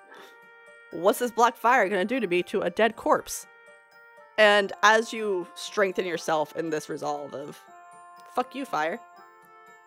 What's 0.93 1.19
this 1.19 1.31
black 1.31 1.57
fire 1.57 1.89
gonna 1.89 2.05
do 2.05 2.21
to 2.21 2.27
me 2.27 2.43
to 2.45 2.61
a 2.61 2.71
dead 2.71 2.97
corpse? 2.97 3.47
And 4.39 4.73
as 4.83 5.13
you 5.13 5.47
strengthen 5.55 6.07
yourself 6.07 6.55
in 6.57 6.71
this 6.71 6.89
resolve 6.89 7.35
of, 7.35 7.61
fuck 8.35 8.55
you, 8.55 8.65
fire, 8.65 9.01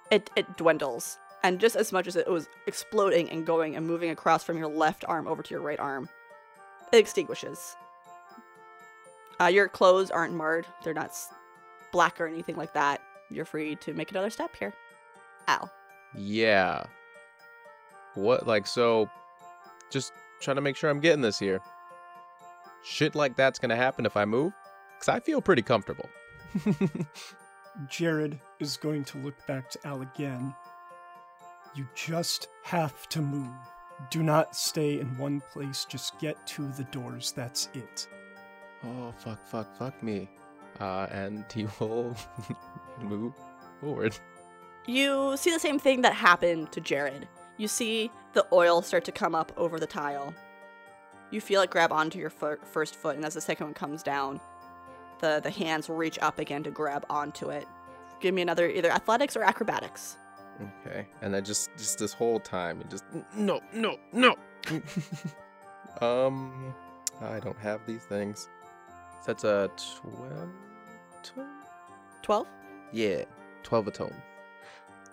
it, 0.10 0.29
it 0.36 0.57
dwindles. 0.57 1.17
And 1.43 1.60
just 1.60 1.75
as 1.75 1.91
much 1.91 2.07
as 2.07 2.15
it 2.15 2.27
was 2.27 2.48
exploding 2.65 3.29
and 3.29 3.46
going 3.46 3.75
and 3.75 3.86
moving 3.86 4.10
across 4.10 4.43
from 4.43 4.57
your 4.57 4.67
left 4.67 5.05
arm 5.07 5.27
over 5.27 5.43
to 5.43 5.53
your 5.53 5.62
right 5.62 5.79
arm, 5.79 6.10
it 6.91 6.98
extinguishes. 6.98 7.75
Uh, 9.39 9.46
your 9.46 9.67
clothes 9.67 10.10
aren't 10.10 10.34
marred, 10.34 10.65
they're 10.84 10.93
not 10.93 11.12
black 11.91 12.19
or 12.19 12.27
anything 12.27 12.55
like 12.55 12.74
that. 12.74 13.01
You're 13.29 13.46
free 13.46 13.75
to 13.77 13.93
make 13.93 14.12
another 14.12 14.29
step 14.29 14.55
here. 14.55 14.74
Al. 15.48 15.72
Yeah. 16.15 16.86
What, 18.15 18.48
like, 18.48 18.65
so, 18.67 19.10
just 19.89 20.12
trying 20.41 20.55
to 20.55 20.62
make 20.62 20.75
sure 20.75 20.89
I'm 20.89 21.00
getting 21.00 21.22
this 21.22 21.39
here. 21.39 21.60
Shit 22.84 23.15
like 23.15 23.36
that's 23.36 23.60
gonna 23.60 23.75
happen 23.75 24.05
if 24.05 24.15
I 24.15 24.25
move? 24.25 24.53
Because 24.96 25.10
I 25.10 25.19
feel 25.19 25.41
pretty 25.41 25.62
comfortable. 25.62 26.10
Jared 27.89 28.39
is 28.60 28.77
going 28.77 29.03
to 29.05 29.17
look 29.19 29.36
back 29.46 29.69
to 29.72 29.88
Al 29.88 30.01
again. 30.01 30.55
You 31.75 31.88
just 31.96 32.48
have 32.63 33.07
to 33.10 33.22
move. 33.22 33.53
Do 34.10 34.24
not 34.24 34.55
stay 34.55 35.00
in 35.00 35.17
one 35.17 35.41
place, 35.51 35.86
just 35.86 36.19
get 36.19 36.46
to 36.48 36.67
the 36.69 36.84
doors, 36.86 37.31
that's 37.36 37.69
it. 37.74 38.07
oh, 38.84 39.12
fuck, 39.17 39.46
fuck, 39.48 39.77
fuck 39.77 40.01
me. 40.03 40.29
Uh, 40.79 41.07
and 41.12 41.46
he 41.53 41.65
will 41.79 42.15
move 43.01 43.34
forward. 43.82 44.18
You 44.86 45.36
see 45.38 45.51
the 45.51 45.60
same 45.60 45.80
thing 45.80 46.01
that 46.01 46.13
happened 46.13 46.72
to 46.72 46.82
Jared. 46.82 47.27
You 47.58 47.68
see 47.68 48.12
the 48.34 48.46
oil 48.54 48.82
start 48.82 49.04
to 49.06 49.12
come 49.12 49.36
up 49.36 49.51
over 49.58 49.80
the 49.80 49.88
tile. 49.88 50.34
You 51.32 51.42
feel 51.42 51.62
it 51.62 51.70
grab 51.70 51.92
onto 51.92 52.20
your 52.20 52.30
fir- 52.30 52.60
first 52.72 52.96
foot, 52.96 53.16
and 53.16 53.25
as 53.25 53.34
the 53.34 53.42
second 53.42 53.68
one 53.68 53.74
comes 53.74 54.01
down, 54.01 54.39
the, 55.20 55.42
the 55.44 55.50
hands 55.50 55.89
reach 55.89 56.18
up 56.22 56.39
again 56.39 56.63
to 56.63 56.72
grab 56.72 57.06
onto 57.10 57.50
it. 57.50 57.68
Give 58.22 58.34
me 58.34 58.42
another 58.42 58.70
either 58.70 58.92
athletics 58.92 59.36
or 59.36 59.44
acrobatics. 59.44 60.18
Okay. 60.86 61.06
And 61.22 61.34
then 61.34 61.44
just 61.44 61.70
just 61.77 62.00
this 62.00 62.13
whole 62.13 62.39
time, 62.39 62.82
it 62.82 62.89
just 62.89 63.04
no, 63.36 63.60
no, 63.74 63.98
no. 64.13 64.36
um, 66.01 66.74
I 67.22 67.39
don't 67.39 67.60
have 67.60 67.82
these 67.86 68.04
things. 68.04 68.48
So 69.22 69.34
that's 69.34 69.44
a 69.44 69.70
twelve. 70.01 70.50
12? 72.24 72.48
Yeah, 72.91 73.24
twelve 73.63 73.88
atone. 73.88 74.13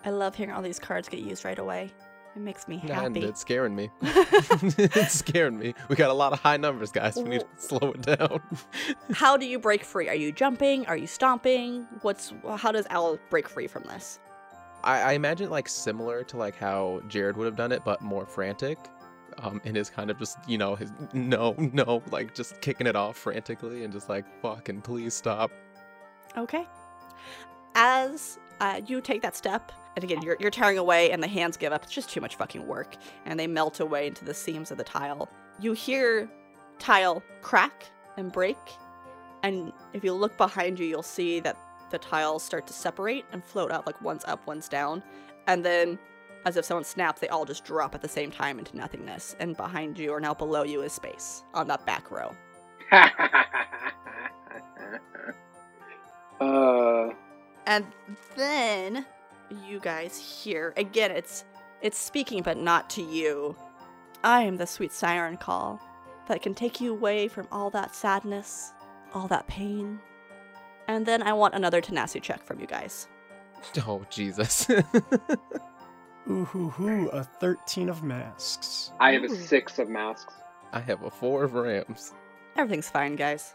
I 0.03 0.09
love 0.11 0.35
hearing 0.35 0.53
all 0.53 0.61
these 0.61 0.79
cards 0.79 1.09
get 1.09 1.21
used 1.21 1.45
right 1.45 1.57
away. 1.57 1.91
It 2.35 2.39
makes 2.41 2.67
me 2.67 2.79
And 2.81 2.89
happy. 2.91 3.23
it's 3.23 3.39
scaring 3.39 3.75
me. 3.75 3.89
it's 4.01 5.13
scaring 5.13 5.57
me. 5.57 5.73
We 5.87 5.95
got 5.95 6.09
a 6.09 6.13
lot 6.13 6.33
of 6.33 6.39
high 6.41 6.57
numbers, 6.57 6.91
guys. 6.91 7.15
We 7.15 7.23
need 7.23 7.39
to 7.41 7.47
slow 7.57 7.91
it 7.93 8.01
down. 8.01 8.41
how 9.13 9.37
do 9.37 9.45
you 9.47 9.57
break 9.57 9.83
free? 9.85 10.09
Are 10.09 10.15
you 10.15 10.31
jumping? 10.33 10.85
Are 10.87 10.97
you 10.97 11.07
stomping? 11.07 11.87
What's 12.01 12.33
how 12.57 12.71
does 12.71 12.85
Al 12.89 13.17
break 13.29 13.47
free 13.47 13.67
from 13.67 13.83
this? 13.83 14.19
I, 14.83 15.01
I 15.01 15.11
imagine 15.13 15.49
like 15.49 15.67
similar 15.69 16.23
to 16.25 16.37
like 16.37 16.57
how 16.57 17.01
Jared 17.07 17.37
would 17.37 17.45
have 17.45 17.55
done 17.55 17.71
it, 17.71 17.83
but 17.85 18.01
more 18.01 18.25
frantic. 18.25 18.77
Um, 19.39 19.59
and 19.65 19.75
is 19.75 19.89
kind 19.89 20.09
of 20.11 20.17
just 20.19 20.37
you 20.47 20.57
know 20.57 20.75
his 20.75 20.91
no 21.13 21.55
no 21.57 22.01
like 22.11 22.33
just 22.35 22.61
kicking 22.61 22.85
it 22.87 22.95
off 22.95 23.17
frantically 23.17 23.83
and 23.83 23.91
just 23.91 24.07
like 24.07 24.25
fucking 24.41 24.81
please 24.81 25.13
stop. 25.13 25.51
Okay. 26.37 26.65
As 27.75 28.39
uh, 28.61 28.81
you 28.87 29.01
take 29.01 29.21
that 29.21 29.35
step, 29.35 29.71
and 29.95 30.03
again, 30.03 30.21
you're, 30.21 30.37
you're 30.39 30.51
tearing 30.51 30.77
away, 30.77 31.11
and 31.11 31.21
the 31.21 31.27
hands 31.27 31.57
give 31.57 31.71
up. 31.71 31.83
It's 31.83 31.93
just 31.93 32.09
too 32.09 32.21
much 32.21 32.35
fucking 32.35 32.65
work. 32.65 32.95
And 33.25 33.39
they 33.39 33.47
melt 33.47 33.79
away 33.79 34.07
into 34.07 34.25
the 34.25 34.33
seams 34.33 34.71
of 34.71 34.77
the 34.77 34.83
tile. 34.83 35.29
You 35.59 35.73
hear 35.73 36.29
tile 36.79 37.23
crack 37.41 37.85
and 38.17 38.31
break. 38.31 38.57
And 39.43 39.71
if 39.93 40.03
you 40.03 40.13
look 40.13 40.35
behind 40.37 40.79
you, 40.79 40.85
you'll 40.85 41.03
see 41.03 41.39
that 41.41 41.57
the 41.91 41.97
tiles 41.97 42.43
start 42.43 42.67
to 42.67 42.73
separate 42.73 43.25
and 43.31 43.43
float 43.43 43.71
out 43.71 43.85
like 43.85 44.01
one's 44.01 44.25
up, 44.25 44.45
one's 44.47 44.67
down. 44.67 45.03
And 45.47 45.63
then, 45.63 45.99
as 46.45 46.57
if 46.57 46.65
someone 46.65 46.83
snapped, 46.83 47.21
they 47.21 47.27
all 47.29 47.45
just 47.45 47.63
drop 47.63 47.95
at 47.95 48.01
the 48.01 48.07
same 48.09 48.31
time 48.31 48.59
into 48.59 48.75
nothingness. 48.75 49.35
And 49.39 49.55
behind 49.55 49.97
you 49.97 50.11
or 50.11 50.19
now 50.19 50.33
below 50.33 50.63
you 50.63 50.81
is 50.81 50.93
space 50.93 51.43
on 51.53 51.67
that 51.67 51.85
back 51.85 52.11
row. 52.11 52.35
And 57.75 57.85
then 58.37 59.05
you 59.67 59.81
guys 59.81 60.17
hear 60.17 60.73
again 60.77 61.11
it's 61.11 61.43
it's 61.81 61.97
speaking 61.97 62.41
but 62.41 62.55
not 62.55 62.89
to 62.91 63.01
you. 63.01 63.53
I 64.23 64.43
am 64.43 64.55
the 64.55 64.65
sweet 64.65 64.93
siren 64.93 65.35
call 65.35 65.81
that 66.29 66.41
can 66.41 66.53
take 66.55 66.79
you 66.79 66.91
away 66.93 67.27
from 67.27 67.49
all 67.51 67.69
that 67.71 67.93
sadness, 67.93 68.71
all 69.13 69.27
that 69.27 69.45
pain. 69.47 69.99
And 70.87 71.05
then 71.05 71.21
I 71.21 71.33
want 71.33 71.53
another 71.53 71.81
tenacity 71.81 72.21
check 72.21 72.45
from 72.45 72.61
you 72.61 72.67
guys. 72.67 73.07
Oh 73.85 74.05
Jesus. 74.09 74.69
Ooh 76.29 76.45
hoo 76.45 76.69
hoo, 76.69 77.09
a 77.09 77.23
13 77.23 77.89
of 77.89 78.03
masks. 78.03 78.91
I 79.01 79.11
have 79.11 79.23
a 79.23 79.29
six 79.29 79.79
of 79.79 79.89
masks. 79.89 80.33
I 80.71 80.79
have 80.79 81.03
a 81.03 81.09
four 81.11 81.43
of 81.43 81.55
rams. 81.55 82.13
Everything's 82.55 82.89
fine, 82.89 83.15
guys. 83.15 83.53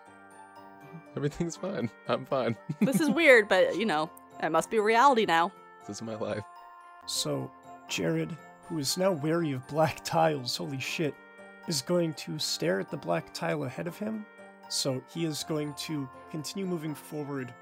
Everything's 1.17 1.57
fine. 1.57 1.91
I'm 2.09 2.25
fine. 2.27 2.57
This 2.81 3.01
is 3.01 3.11
weird, 3.11 3.49
but 3.49 3.77
you 3.77 3.87
know, 3.87 4.11
it 4.43 4.51
must 4.51 4.71
be 4.71 4.79
reality 4.79 5.27
now. 5.27 5.53
this 5.87 5.97
is 5.97 6.03
my 6.03 6.15
life. 6.17 6.43
So, 7.07 7.51
Jared, 7.89 8.37
who 8.69 8.79
is 8.79 8.97
now 8.97 9.13
wary 9.13 9.53
of 9.53 9.67
black 9.69 10.01
tiles, 10.05 10.57
holy 10.57 10.79
shit, 10.81 11.15
is 11.69 11.83
going 11.83 12.15
to 12.15 12.39
stare 12.39 12.81
at 12.81 12.91
the 12.91 12.97
black 12.97 13.33
tile 13.35 13.65
ahead 13.65 13.87
of 13.87 13.99
him. 13.99 14.25
So, 14.69 15.03
he 15.13 15.25
is 15.25 15.43
going 15.45 15.75
to 15.75 16.09
continue 16.31 16.67
moving 16.67 16.95
forward, 16.95 17.53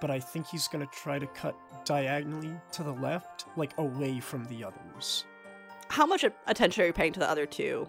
but 0.00 0.10
I 0.10 0.18
think 0.18 0.46
he's 0.46 0.66
going 0.68 0.84
to 0.86 0.92
try 0.94 1.18
to 1.18 1.26
cut 1.28 1.54
diagonally 1.84 2.52
to 2.72 2.82
the 2.82 2.92
left, 2.92 3.44
like 3.56 3.76
away 3.78 4.20
from 4.20 4.46
the 4.46 4.64
others. 4.64 5.24
How 5.88 6.06
much 6.06 6.24
attention 6.46 6.84
are 6.84 6.86
you 6.86 6.92
paying 6.92 7.12
to 7.12 7.20
the 7.20 7.28
other 7.30 7.46
two? 7.46 7.88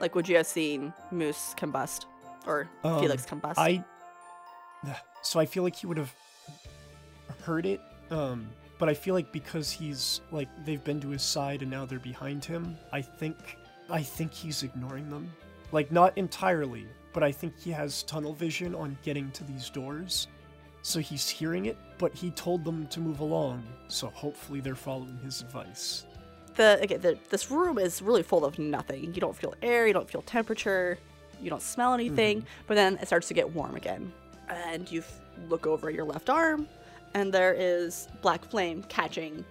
Like, 0.00 0.14
would 0.14 0.28
you 0.28 0.36
have 0.36 0.46
seen 0.46 0.92
Moose 1.10 1.54
combust 1.58 2.06
or 2.46 2.68
Um, 2.84 3.00
Felix 3.00 3.26
combust? 3.26 3.54
I. 3.58 3.84
So 5.22 5.38
I 5.38 5.44
feel 5.44 5.62
like 5.62 5.76
he 5.76 5.86
would 5.86 5.98
have 5.98 6.14
heard 7.42 7.66
it, 7.66 7.78
um, 8.10 8.48
but 8.78 8.88
I 8.88 8.94
feel 8.94 9.14
like 9.14 9.30
because 9.32 9.70
he's 9.70 10.22
like 10.32 10.48
they've 10.64 10.82
been 10.82 10.98
to 11.02 11.10
his 11.10 11.22
side 11.22 11.60
and 11.60 11.70
now 11.70 11.84
they're 11.84 11.98
behind 11.98 12.42
him, 12.42 12.78
I 12.90 13.02
think 13.02 13.36
I 13.90 14.02
think 14.02 14.32
he's 14.32 14.62
ignoring 14.62 15.10
them. 15.10 15.30
Like 15.72 15.92
not 15.92 16.16
entirely, 16.16 16.86
but 17.12 17.22
I 17.22 17.32
think 17.32 17.58
he 17.58 17.70
has 17.70 18.02
tunnel 18.04 18.32
vision 18.32 18.74
on 18.74 18.96
getting 19.02 19.30
to 19.32 19.44
these 19.44 19.68
doors. 19.68 20.26
So 20.82 21.00
he's 21.00 21.28
hearing 21.28 21.66
it, 21.66 21.76
but 21.98 22.14
he 22.14 22.30
told 22.30 22.64
them 22.64 22.86
to 22.86 23.00
move 23.00 23.20
along, 23.20 23.62
so 23.88 24.06
hopefully 24.08 24.60
they're 24.60 24.74
following 24.74 25.18
his 25.22 25.42
advice. 25.42 26.06
the 26.56 26.78
again, 26.80 27.00
the, 27.02 27.18
this 27.28 27.50
room 27.50 27.78
is 27.78 28.00
really 28.00 28.22
full 28.22 28.46
of 28.46 28.58
nothing. 28.58 29.12
You 29.14 29.20
don't 29.20 29.36
feel 29.36 29.54
air, 29.60 29.86
you 29.86 29.92
don't 29.92 30.08
feel 30.10 30.22
temperature, 30.22 30.98
you 31.42 31.50
don't 31.50 31.62
smell 31.62 31.92
anything. 31.92 32.46
But 32.66 32.76
then 32.76 32.96
it 33.02 33.06
starts 33.06 33.28
to 33.28 33.34
get 33.34 33.54
warm 33.54 33.76
again, 33.76 34.10
and 34.50 34.90
you 34.90 35.00
f- 35.00 35.20
look 35.48 35.66
over 35.66 35.90
your 35.90 36.04
left 36.04 36.28
arm, 36.30 36.68
and 37.14 37.32
there 37.32 37.54
is 37.54 38.08
black 38.22 38.44
flame 38.44 38.82
catching 38.88 39.44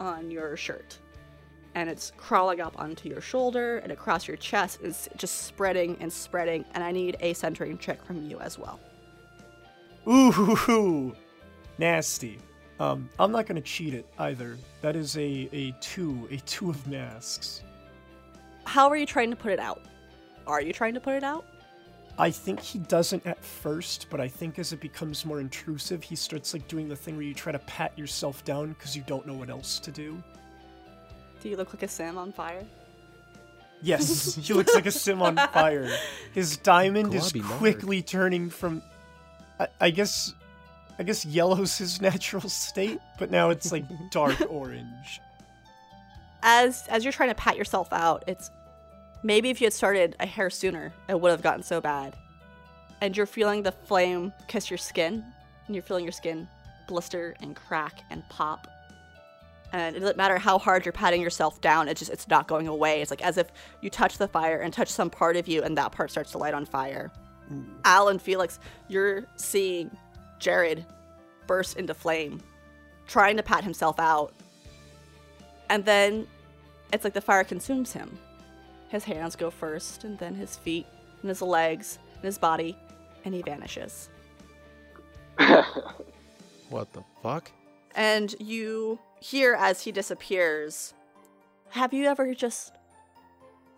on 0.00 0.30
your 0.30 0.56
shirt, 0.56 0.98
and 1.74 1.88
it's 1.88 2.12
crawling 2.16 2.60
up 2.60 2.78
onto 2.78 3.08
your 3.08 3.20
shoulder 3.20 3.78
and 3.78 3.92
across 3.92 4.26
your 4.26 4.36
chest. 4.36 4.80
It's 4.82 5.08
just 5.16 5.42
spreading 5.42 5.96
and 6.00 6.12
spreading. 6.12 6.64
And 6.74 6.82
I 6.82 6.92
need 6.92 7.16
a 7.20 7.32
centering 7.34 7.78
check 7.78 8.04
from 8.04 8.28
you 8.28 8.38
as 8.40 8.58
well. 8.58 8.80
Ooh, 10.08 11.14
nasty. 11.78 12.38
Um, 12.78 13.08
I'm 13.18 13.32
not 13.32 13.46
gonna 13.46 13.60
cheat 13.62 13.94
it 13.94 14.06
either. 14.18 14.58
That 14.82 14.96
is 14.96 15.16
a 15.16 15.48
a 15.52 15.74
two, 15.80 16.28
a 16.30 16.36
two 16.38 16.70
of 16.70 16.86
masks. 16.86 17.62
How 18.64 18.88
are 18.88 18.96
you 18.96 19.06
trying 19.06 19.30
to 19.30 19.36
put 19.36 19.52
it 19.52 19.58
out? 19.58 19.82
Are 20.46 20.60
you 20.60 20.72
trying 20.72 20.94
to 20.94 21.00
put 21.00 21.14
it 21.14 21.24
out? 21.24 21.46
I 22.18 22.30
think 22.30 22.60
he 22.60 22.78
doesn't 22.78 23.26
at 23.26 23.44
first, 23.44 24.06
but 24.10 24.20
I 24.20 24.28
think 24.28 24.58
as 24.58 24.72
it 24.72 24.80
becomes 24.80 25.26
more 25.26 25.38
intrusive, 25.40 26.02
he 26.02 26.16
starts 26.16 26.54
like 26.54 26.66
doing 26.66 26.88
the 26.88 26.96
thing 26.96 27.16
where 27.16 27.26
you 27.26 27.34
try 27.34 27.52
to 27.52 27.58
pat 27.60 27.96
yourself 27.98 28.44
down 28.44 28.70
because 28.70 28.96
you 28.96 29.02
don't 29.06 29.26
know 29.26 29.34
what 29.34 29.50
else 29.50 29.78
to 29.80 29.90
do. 29.90 30.22
Do 31.42 31.48
you 31.50 31.56
look 31.56 31.74
like 31.74 31.82
a 31.82 31.88
sim 31.88 32.16
on 32.16 32.32
fire? 32.32 32.64
Yes, 33.82 34.34
he 34.42 34.54
looks 34.54 34.74
like 34.74 34.86
a 34.86 34.90
sim 34.90 35.20
on 35.20 35.36
fire. 35.36 35.90
His 36.32 36.56
diamond 36.56 37.14
is 37.14 37.32
Globby 37.32 37.40
nard. 37.42 37.58
quickly 37.58 38.02
turning 38.02 38.48
from, 38.48 38.82
I, 39.60 39.68
I 39.78 39.90
guess, 39.90 40.32
I 40.98 41.02
guess 41.02 41.26
yellow's 41.26 41.76
his 41.76 42.00
natural 42.10 42.48
state, 42.48 42.98
but 43.18 43.30
now 43.30 43.50
it's 43.50 43.70
like 43.72 43.84
dark 44.10 44.40
orange. 44.48 45.20
as 46.42 46.86
as 46.88 47.04
you're 47.04 47.12
trying 47.12 47.28
to 47.28 47.34
pat 47.34 47.58
yourself 47.58 47.92
out, 47.92 48.24
it's 48.26 48.50
maybe 49.26 49.50
if 49.50 49.60
you 49.60 49.66
had 49.66 49.72
started 49.72 50.14
a 50.20 50.26
hair 50.26 50.48
sooner, 50.48 50.92
it 51.08 51.20
would 51.20 51.32
have 51.32 51.42
gotten 51.42 51.62
so 51.62 51.80
bad. 51.80 52.16
And 53.00 53.16
you're 53.16 53.26
feeling 53.26 53.62
the 53.62 53.72
flame 53.72 54.32
kiss 54.46 54.70
your 54.70 54.78
skin, 54.78 55.24
and 55.66 55.74
you're 55.74 55.82
feeling 55.82 56.04
your 56.04 56.12
skin 56.12 56.48
blister 56.86 57.34
and 57.42 57.56
crack 57.56 58.04
and 58.10 58.26
pop. 58.28 58.68
And 59.72 59.96
it 59.96 60.00
doesn't 60.00 60.16
matter 60.16 60.38
how 60.38 60.58
hard 60.58 60.86
you're 60.86 60.92
patting 60.92 61.20
yourself 61.20 61.60
down, 61.60 61.88
it's 61.88 61.98
just 61.98 62.12
it's 62.12 62.28
not 62.28 62.46
going 62.46 62.68
away. 62.68 63.02
It's 63.02 63.10
like 63.10 63.22
as 63.22 63.36
if 63.36 63.48
you 63.80 63.90
touch 63.90 64.16
the 64.16 64.28
fire 64.28 64.60
and 64.60 64.72
touch 64.72 64.88
some 64.88 65.10
part 65.10 65.36
of 65.36 65.48
you 65.48 65.62
and 65.62 65.76
that 65.76 65.90
part 65.90 66.12
starts 66.12 66.30
to 66.30 66.38
light 66.38 66.54
on 66.54 66.64
fire. 66.64 67.10
Mm. 67.52 67.66
Al 67.84 68.08
and 68.08 68.22
Felix, 68.22 68.60
you're 68.86 69.26
seeing 69.34 69.90
Jared 70.38 70.86
burst 71.48 71.76
into 71.76 71.94
flame, 71.94 72.40
trying 73.08 73.36
to 73.36 73.42
pat 73.42 73.64
himself 73.64 73.98
out. 73.98 74.32
And 75.68 75.84
then 75.84 76.28
it's 76.92 77.02
like 77.02 77.14
the 77.14 77.20
fire 77.20 77.42
consumes 77.42 77.92
him. 77.92 78.16
His 78.88 79.04
hands 79.04 79.36
go 79.36 79.50
first, 79.50 80.04
and 80.04 80.18
then 80.18 80.34
his 80.34 80.56
feet, 80.56 80.86
and 81.22 81.28
his 81.28 81.42
legs, 81.42 81.98
and 82.14 82.24
his 82.24 82.38
body, 82.38 82.76
and 83.24 83.34
he 83.34 83.42
vanishes. 83.42 84.08
What 86.68 86.92
the 86.92 87.02
fuck? 87.22 87.50
And 87.94 88.34
you 88.40 88.98
hear 89.20 89.54
as 89.54 89.82
he 89.82 89.92
disappears 89.92 90.94
Have 91.70 91.92
you 91.92 92.06
ever 92.06 92.34
just 92.34 92.72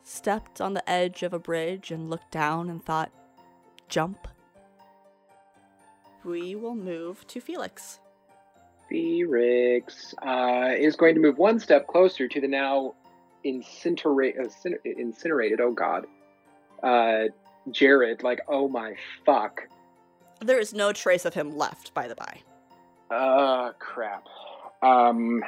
stepped 0.05 0.61
on 0.61 0.75
the 0.75 0.89
edge 0.89 1.23
of 1.23 1.33
a 1.33 1.39
bridge 1.39 1.91
and 1.91 2.09
looked 2.09 2.31
down 2.31 2.71
and 2.71 2.85
thought, 2.85 3.11
jump? 3.89 4.27
We 6.25 6.55
will 6.55 6.75
move 6.75 7.27
to 7.29 7.41
Felix. 7.41 8.01
Felix 8.89 10.15
uh, 10.23 10.73
is 10.77 10.97
going 10.97 11.15
to 11.15 11.21
move 11.21 11.37
one 11.37 11.61
step 11.61 11.87
closer 11.87 12.27
to 12.27 12.41
the 12.41 12.49
now 12.49 12.95
incinerate, 13.45 14.39
uh, 14.41 14.71
incinerated. 14.85 15.61
Oh 15.61 15.73
God, 15.73 16.07
uh, 16.83 17.25
Jared. 17.71 18.23
Like, 18.23 18.41
oh 18.49 18.69
my 18.69 18.95
fuck. 19.25 19.63
There 20.41 20.59
is 20.59 20.73
no 20.73 20.93
trace 20.93 21.25
of 21.25 21.35
him 21.35 21.57
left, 21.57 21.93
by 21.95 22.07
the 22.09 22.15
by. 22.15 22.41
Uh, 23.11 23.73
crap. 23.79 24.25
Um, 24.83 25.43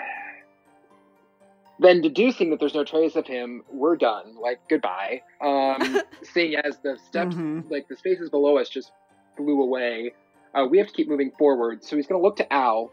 then 1.79 2.01
deducing 2.01 2.51
that 2.51 2.61
there's 2.61 2.75
no 2.75 2.85
trace 2.85 3.17
of 3.17 3.27
him, 3.27 3.63
we're 3.71 3.97
done. 3.97 4.35
Like, 4.37 4.61
goodbye. 4.69 5.23
Um, 5.41 6.01
seeing 6.23 6.57
as 6.57 6.79
the 6.79 6.99
steps, 7.07 7.35
Mhm. 7.37 7.71
like 7.71 7.89
the 7.89 7.97
spaces 7.97 8.29
below 8.31 8.59
us, 8.59 8.69
just 8.69 8.93
blew 9.37 9.63
away, 9.63 10.13
uh, 10.55 10.67
we 10.69 10.79
have 10.79 10.89
to 10.89 10.93
keep 10.93 11.09
moving 11.09 11.31
forward. 11.39 11.85
So 11.85 11.97
he's 11.97 12.07
going 12.07 12.21
to 12.21 12.23
look 12.23 12.37
to 12.37 12.53
Al, 12.53 12.91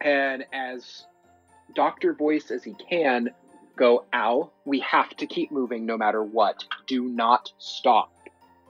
and 0.00 0.44
as 0.52 1.04
doctor 1.74 2.14
voice 2.14 2.50
as 2.50 2.64
he 2.64 2.74
can, 2.74 3.30
go, 3.76 4.04
Al, 4.12 4.52
we 4.64 4.80
have 4.80 5.10
to 5.16 5.26
keep 5.26 5.50
moving 5.50 5.86
no 5.86 5.96
matter 5.96 6.22
what. 6.22 6.64
Do 6.86 7.04
not 7.04 7.52
stop. 7.58 8.10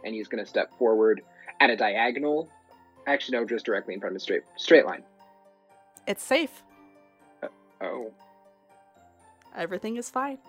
And 0.04 0.14
he's 0.14 0.28
going 0.28 0.42
to 0.42 0.48
step 0.48 0.76
forward 0.78 1.22
at 1.60 1.70
a 1.70 1.76
diagonal. 1.76 2.48
Actually, 3.06 3.38
no, 3.38 3.44
just 3.44 3.64
directly 3.66 3.94
in 3.94 4.00
front 4.00 4.14
of 4.14 4.16
a 4.16 4.20
straight 4.20 4.42
straight 4.56 4.86
line. 4.86 5.02
It's 6.06 6.22
safe. 6.22 6.62
Uh, 7.42 7.48
oh, 7.80 8.12
Everything 9.56 9.96
is 9.96 10.10
fine. 10.10 10.38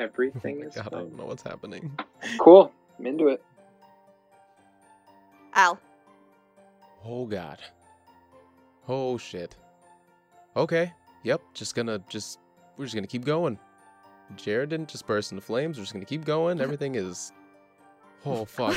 Oh 0.00 0.04
everything 0.04 0.60
my 0.60 0.66
is 0.66 0.74
god, 0.76 0.86
I 0.92 0.96
don't 0.98 1.16
know 1.16 1.24
what's 1.26 1.42
happening. 1.42 1.90
cool. 2.38 2.72
I'm 3.00 3.06
into 3.08 3.26
it. 3.26 3.42
Al, 5.54 5.76
Oh 7.04 7.26
god. 7.26 7.58
Oh 8.88 9.18
shit. 9.18 9.56
Okay. 10.56 10.92
Yep. 11.24 11.40
Just 11.52 11.74
gonna 11.74 12.00
just 12.08 12.38
we're 12.76 12.84
just 12.84 12.94
gonna 12.94 13.08
keep 13.08 13.24
going. 13.24 13.58
Jared 14.36 14.70
didn't 14.70 14.88
just 14.88 15.06
burst 15.06 15.32
into 15.32 15.42
flames. 15.42 15.76
We're 15.76 15.84
just 15.84 15.92
gonna 15.92 16.04
keep 16.04 16.24
going. 16.24 16.60
Everything 16.62 16.94
is. 16.94 17.32
Oh 18.24 18.44
fuck. 18.44 18.76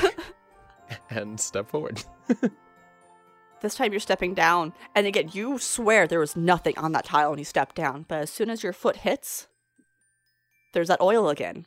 and 1.10 1.40
step 1.40 1.70
forward. 1.70 2.04
this 3.62 3.76
time 3.76 3.92
you're 3.92 4.00
stepping 4.00 4.34
down, 4.34 4.74
and 4.96 5.08
again, 5.08 5.30
you 5.34 5.58
swear 5.58 6.08
there 6.08 6.20
was 6.20 6.36
nothing 6.36 6.78
on 6.78 6.92
that 6.94 7.06
tile 7.06 7.30
when 7.30 7.40
you 7.40 7.46
stepped 7.46 7.76
down, 7.76 8.06
but 8.08 8.20
as 8.20 8.30
soon 8.30 8.50
as 8.50 8.64
your 8.64 8.74
foot 8.74 8.98
hits, 8.98 9.48
there's 10.74 10.88
that 10.88 11.02
oil 11.02 11.30
again. 11.30 11.66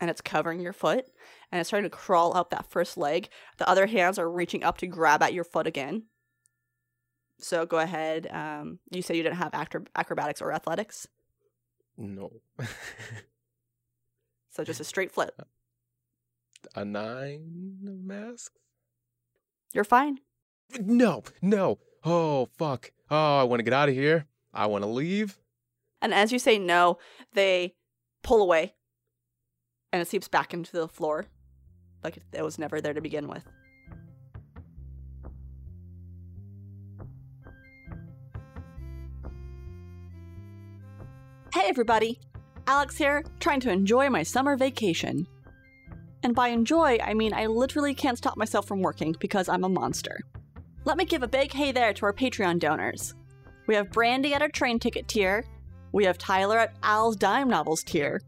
And 0.00 0.08
it's 0.08 0.22
covering 0.22 0.60
your 0.60 0.72
foot, 0.72 1.04
and 1.52 1.60
it's 1.60 1.68
starting 1.68 1.88
to 1.88 1.94
crawl 1.94 2.34
up 2.34 2.50
that 2.50 2.70
first 2.70 2.96
leg. 2.96 3.28
The 3.58 3.68
other 3.68 3.86
hands 3.86 4.18
are 4.18 4.30
reaching 4.30 4.64
up 4.64 4.78
to 4.78 4.86
grab 4.86 5.22
at 5.22 5.34
your 5.34 5.44
foot 5.44 5.66
again. 5.66 6.04
So 7.38 7.66
go 7.66 7.78
ahead. 7.78 8.26
Um, 8.30 8.78
you 8.90 9.02
said 9.02 9.16
you 9.16 9.22
didn't 9.22 9.36
have 9.36 9.54
acro- 9.54 9.84
acrobatics 9.94 10.40
or 10.40 10.52
athletics, 10.52 11.06
No. 12.00 12.32
so 14.50 14.64
just 14.64 14.80
a 14.80 14.84
straight 14.84 15.12
flip. 15.12 15.34
Uh, 15.38 15.44
a 16.74 16.84
nine 16.84 17.78
of 17.86 18.00
masks? 18.00 18.58
You're 19.74 19.84
fine. 19.84 20.18
No, 20.80 21.22
no. 21.42 21.78
Oh 22.04 22.48
fuck. 22.56 22.90
Oh, 23.10 23.40
I 23.40 23.42
want 23.44 23.60
to 23.60 23.64
get 23.64 23.74
out 23.74 23.90
of 23.90 23.94
here. 23.94 24.26
I 24.54 24.66
want 24.66 24.82
to 24.82 24.88
leave. 24.88 25.38
And 26.00 26.14
as 26.14 26.32
you 26.32 26.38
say 26.38 26.58
no, 26.58 26.96
they 27.34 27.74
pull 28.22 28.40
away, 28.40 28.74
and 29.92 30.00
it 30.00 30.08
seeps 30.08 30.28
back 30.28 30.54
into 30.54 30.72
the 30.72 30.88
floor, 30.88 31.26
like 32.02 32.18
it 32.32 32.42
was 32.42 32.58
never 32.58 32.80
there 32.80 32.94
to 32.94 33.02
begin 33.02 33.28
with. 33.28 33.44
Hey 41.52 41.64
everybody, 41.66 42.20
Alex 42.68 42.96
here, 42.96 43.24
trying 43.40 43.58
to 43.60 43.72
enjoy 43.72 44.08
my 44.08 44.22
summer 44.22 44.56
vacation. 44.56 45.26
And 46.22 46.32
by 46.32 46.46
enjoy, 46.46 46.98
I 47.02 47.12
mean 47.12 47.34
I 47.34 47.46
literally 47.46 47.92
can't 47.92 48.16
stop 48.16 48.36
myself 48.36 48.68
from 48.68 48.82
working 48.82 49.16
because 49.18 49.48
I'm 49.48 49.64
a 49.64 49.68
monster. 49.68 50.20
Let 50.84 50.96
me 50.96 51.04
give 51.04 51.24
a 51.24 51.28
big 51.28 51.52
hey 51.52 51.72
there 51.72 51.92
to 51.92 52.06
our 52.06 52.12
Patreon 52.12 52.60
donors. 52.60 53.16
We 53.66 53.74
have 53.74 53.90
Brandy 53.90 54.32
at 54.32 54.42
our 54.42 54.48
train 54.48 54.78
ticket 54.78 55.08
tier, 55.08 55.44
we 55.90 56.04
have 56.04 56.18
Tyler 56.18 56.56
at 56.56 56.76
Al's 56.84 57.16
Dime 57.16 57.48
Novels 57.48 57.82
tier, 57.82 58.22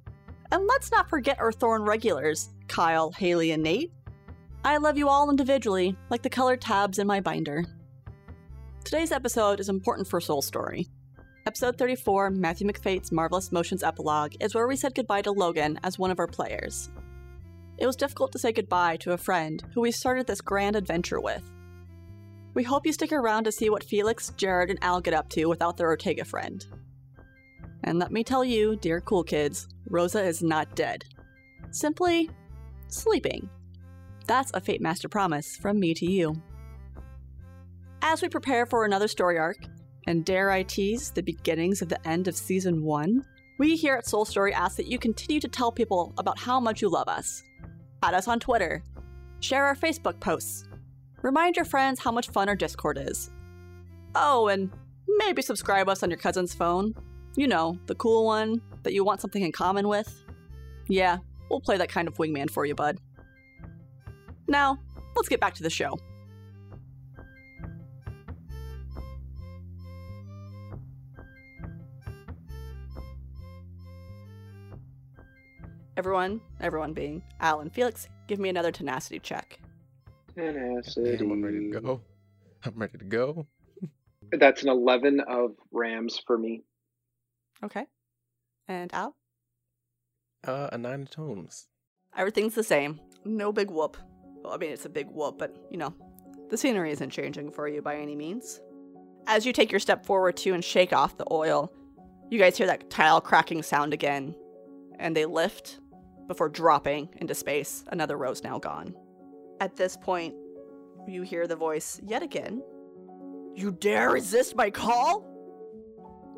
and 0.50 0.66
let's 0.66 0.90
not 0.90 1.08
forget 1.08 1.38
our 1.38 1.52
Thorn 1.52 1.82
regulars, 1.82 2.50
Kyle, 2.66 3.12
Haley, 3.12 3.52
and 3.52 3.62
Nate. 3.62 3.92
I 4.64 4.78
love 4.78 4.98
you 4.98 5.08
all 5.08 5.30
individually, 5.30 5.96
like 6.10 6.22
the 6.22 6.28
colored 6.28 6.60
tabs 6.60 6.98
in 6.98 7.06
my 7.06 7.20
binder. 7.20 7.66
Today's 8.82 9.12
episode 9.12 9.60
is 9.60 9.68
important 9.68 10.08
for 10.08 10.20
Soul 10.20 10.42
Story. 10.42 10.88
Episode 11.44 11.76
34, 11.76 12.30
Matthew 12.30 12.68
McFate's 12.68 13.10
Marvelous 13.10 13.50
Motions 13.50 13.82
Epilogue, 13.82 14.34
is 14.38 14.54
where 14.54 14.68
we 14.68 14.76
said 14.76 14.94
goodbye 14.94 15.22
to 15.22 15.32
Logan 15.32 15.76
as 15.82 15.98
one 15.98 16.12
of 16.12 16.20
our 16.20 16.28
players. 16.28 16.88
It 17.78 17.86
was 17.86 17.96
difficult 17.96 18.30
to 18.32 18.38
say 18.38 18.52
goodbye 18.52 18.96
to 18.98 19.12
a 19.12 19.18
friend 19.18 19.60
who 19.74 19.80
we 19.80 19.90
started 19.90 20.28
this 20.28 20.40
grand 20.40 20.76
adventure 20.76 21.20
with. 21.20 21.42
We 22.54 22.62
hope 22.62 22.86
you 22.86 22.92
stick 22.92 23.10
around 23.10 23.42
to 23.44 23.52
see 23.52 23.70
what 23.70 23.82
Felix, 23.82 24.30
Jared, 24.36 24.70
and 24.70 24.78
Al 24.82 25.00
get 25.00 25.14
up 25.14 25.28
to 25.30 25.46
without 25.46 25.76
their 25.76 25.88
Ortega 25.88 26.24
friend. 26.24 26.64
And 27.82 27.98
let 27.98 28.12
me 28.12 28.22
tell 28.22 28.44
you, 28.44 28.76
dear 28.76 29.00
cool 29.00 29.24
kids, 29.24 29.66
Rosa 29.88 30.22
is 30.22 30.44
not 30.44 30.76
dead. 30.76 31.02
Simply 31.72 32.30
sleeping. 32.86 33.50
That's 34.28 34.52
a 34.54 34.60
Fate 34.60 34.80
Master 34.80 35.08
promise 35.08 35.56
from 35.56 35.80
me 35.80 35.92
to 35.94 36.08
you. 36.08 36.40
As 38.00 38.22
we 38.22 38.28
prepare 38.28 38.64
for 38.64 38.84
another 38.84 39.08
story 39.08 39.38
arc, 39.38 39.58
and 40.06 40.24
dare 40.24 40.50
I 40.50 40.62
tease 40.62 41.10
the 41.10 41.22
beginnings 41.22 41.82
of 41.82 41.88
the 41.88 42.08
end 42.08 42.28
of 42.28 42.36
season 42.36 42.82
one, 42.82 43.24
we 43.58 43.76
here 43.76 43.94
at 43.94 44.06
Soul 44.06 44.24
Story 44.24 44.52
ask 44.52 44.76
that 44.76 44.86
you 44.86 44.98
continue 44.98 45.40
to 45.40 45.48
tell 45.48 45.70
people 45.70 46.12
about 46.18 46.38
how 46.38 46.58
much 46.58 46.82
you 46.82 46.88
love 46.88 47.08
us. 47.08 47.42
Add 48.02 48.14
us 48.14 48.26
on 48.26 48.40
Twitter, 48.40 48.82
share 49.40 49.64
our 49.64 49.76
Facebook 49.76 50.18
posts, 50.18 50.66
remind 51.22 51.56
your 51.56 51.64
friends 51.64 52.00
how 52.00 52.10
much 52.10 52.30
fun 52.30 52.48
our 52.48 52.56
Discord 52.56 52.98
is. 52.98 53.30
Oh, 54.14 54.48
and 54.48 54.70
maybe 55.18 55.42
subscribe 55.42 55.88
us 55.88 56.02
on 56.02 56.10
your 56.10 56.18
cousin's 56.18 56.54
phone. 56.54 56.94
You 57.36 57.48
know, 57.48 57.78
the 57.86 57.94
cool 57.94 58.26
one 58.26 58.60
that 58.82 58.92
you 58.92 59.04
want 59.04 59.20
something 59.20 59.42
in 59.42 59.52
common 59.52 59.88
with. 59.88 60.24
Yeah, 60.88 61.18
we'll 61.48 61.60
play 61.60 61.76
that 61.76 61.88
kind 61.88 62.08
of 62.08 62.16
wingman 62.16 62.50
for 62.50 62.66
you, 62.66 62.74
bud. 62.74 62.98
Now, 64.48 64.78
let's 65.14 65.28
get 65.28 65.40
back 65.40 65.54
to 65.54 65.62
the 65.62 65.70
show. 65.70 65.98
Everyone, 76.02 76.40
everyone 76.60 76.94
being 76.94 77.22
Al 77.38 77.60
and 77.60 77.72
Felix, 77.72 78.08
give 78.26 78.40
me 78.40 78.48
another 78.48 78.72
tenacity 78.72 79.20
check. 79.20 79.60
Tenacity. 80.34 81.16
Damn, 81.16 81.30
I'm 81.30 81.44
ready 81.44 81.70
to 81.70 81.80
go. 81.80 82.00
I'm 82.64 82.74
ready 82.74 82.98
to 82.98 83.04
go. 83.04 83.46
That's 84.32 84.64
an 84.64 84.70
11 84.70 85.20
of 85.20 85.52
Rams 85.70 86.20
for 86.26 86.36
me. 86.36 86.64
Okay. 87.62 87.86
And 88.66 88.92
Al? 88.92 89.14
Uh, 90.44 90.70
a 90.72 90.78
nine 90.78 91.02
of 91.02 91.10
tomes. 91.10 91.68
Everything's 92.16 92.56
the 92.56 92.64
same. 92.64 92.98
No 93.24 93.52
big 93.52 93.70
whoop. 93.70 93.96
Well, 94.42 94.54
I 94.54 94.56
mean, 94.56 94.72
it's 94.72 94.86
a 94.86 94.88
big 94.88 95.06
whoop, 95.08 95.38
but, 95.38 95.54
you 95.70 95.78
know, 95.78 95.94
the 96.50 96.56
scenery 96.56 96.90
isn't 96.90 97.10
changing 97.10 97.52
for 97.52 97.68
you 97.68 97.80
by 97.80 97.94
any 97.94 98.16
means. 98.16 98.60
As 99.28 99.46
you 99.46 99.52
take 99.52 99.70
your 99.70 99.78
step 99.78 100.04
forward 100.04 100.36
too 100.36 100.52
and 100.52 100.64
shake 100.64 100.92
off 100.92 101.16
the 101.16 101.32
oil, 101.32 101.72
you 102.28 102.40
guys 102.40 102.58
hear 102.58 102.66
that 102.66 102.90
tile 102.90 103.20
cracking 103.20 103.62
sound 103.62 103.94
again, 103.94 104.34
and 104.98 105.14
they 105.16 105.26
lift 105.26 105.78
before 106.32 106.48
dropping 106.48 107.10
into 107.18 107.34
space. 107.34 107.84
Another 107.88 108.16
row's 108.16 108.42
now 108.42 108.58
gone. 108.58 108.94
At 109.60 109.76
this 109.76 109.98
point, 109.98 110.34
you 111.06 111.20
hear 111.20 111.46
the 111.46 111.56
voice 111.56 112.00
yet 112.06 112.22
again. 112.22 112.62
You 113.54 113.72
dare 113.72 114.08
resist 114.08 114.56
my 114.56 114.70
call? 114.70 115.28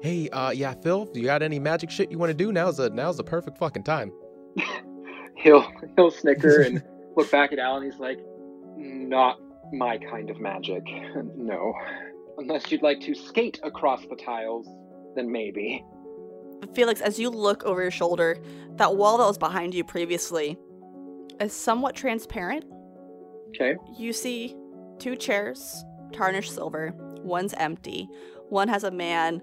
Hey, 0.03 0.29
uh, 0.31 0.51
yeah, 0.51 0.75
Phil, 0.75 1.05
do 1.05 1.21
you 1.21 1.27
got 1.27 1.43
any 1.45 1.61
magic 1.61 1.93
shit 1.93 2.11
you 2.11 2.19
want 2.19 2.31
to 2.31 2.35
do? 2.35 2.51
Now's 2.51 2.79
the 2.79 2.91
now's 2.91 3.17
the 3.17 3.23
perfect 3.23 3.57
fucking 3.57 3.85
time. 3.85 4.13
He'll 5.37 5.71
he'll 5.97 6.11
snicker 6.11 6.61
and 6.67 6.83
look 7.17 7.31
back 7.31 7.53
at 7.53 7.59
Al 7.61 7.77
and 7.77 7.85
he's 7.85 8.01
like, 8.01 8.19
"Not 8.77 9.39
my 9.73 9.99
kind 9.99 10.29
of 10.31 10.41
magic. 10.41 10.83
No. 11.37 11.73
Unless 12.39 12.73
you'd 12.73 12.83
like 12.83 13.01
to 13.03 13.15
skate 13.15 13.61
across 13.63 14.01
the 14.07 14.17
tiles, 14.17 14.67
then 15.15 15.31
maybe." 15.31 15.85
Felix, 16.75 17.01
as 17.01 17.19
you 17.19 17.31
look 17.31 17.65
over 17.65 17.83
your 17.83 17.91
shoulder, 17.91 18.39
that 18.77 18.97
wall 18.97 19.19
that 19.19 19.27
was 19.27 19.39
behind 19.39 19.75
you 19.75 19.85
previously 19.85 20.57
is 21.41 21.53
somewhat 21.53 21.95
transparent. 21.95 22.65
Okay. 23.49 23.77
You 23.97 24.13
see 24.13 24.57
two 24.99 25.17
chairs, 25.17 25.85
tarnished 26.13 26.53
silver. 26.53 26.93
One's 27.23 27.55
empty. 27.55 28.09
One 28.49 28.69
has 28.69 28.85
a 28.85 28.91
man, 28.91 29.43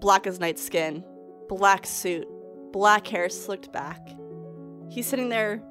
black 0.00 0.26
as 0.26 0.40
night 0.40 0.58
skin, 0.58 1.04
black 1.48 1.86
suit, 1.86 2.26
black 2.72 3.06
hair 3.06 3.28
slicked 3.28 3.72
back. 3.72 4.08
He's 4.90 5.06
sitting 5.06 5.28
there 5.28 5.62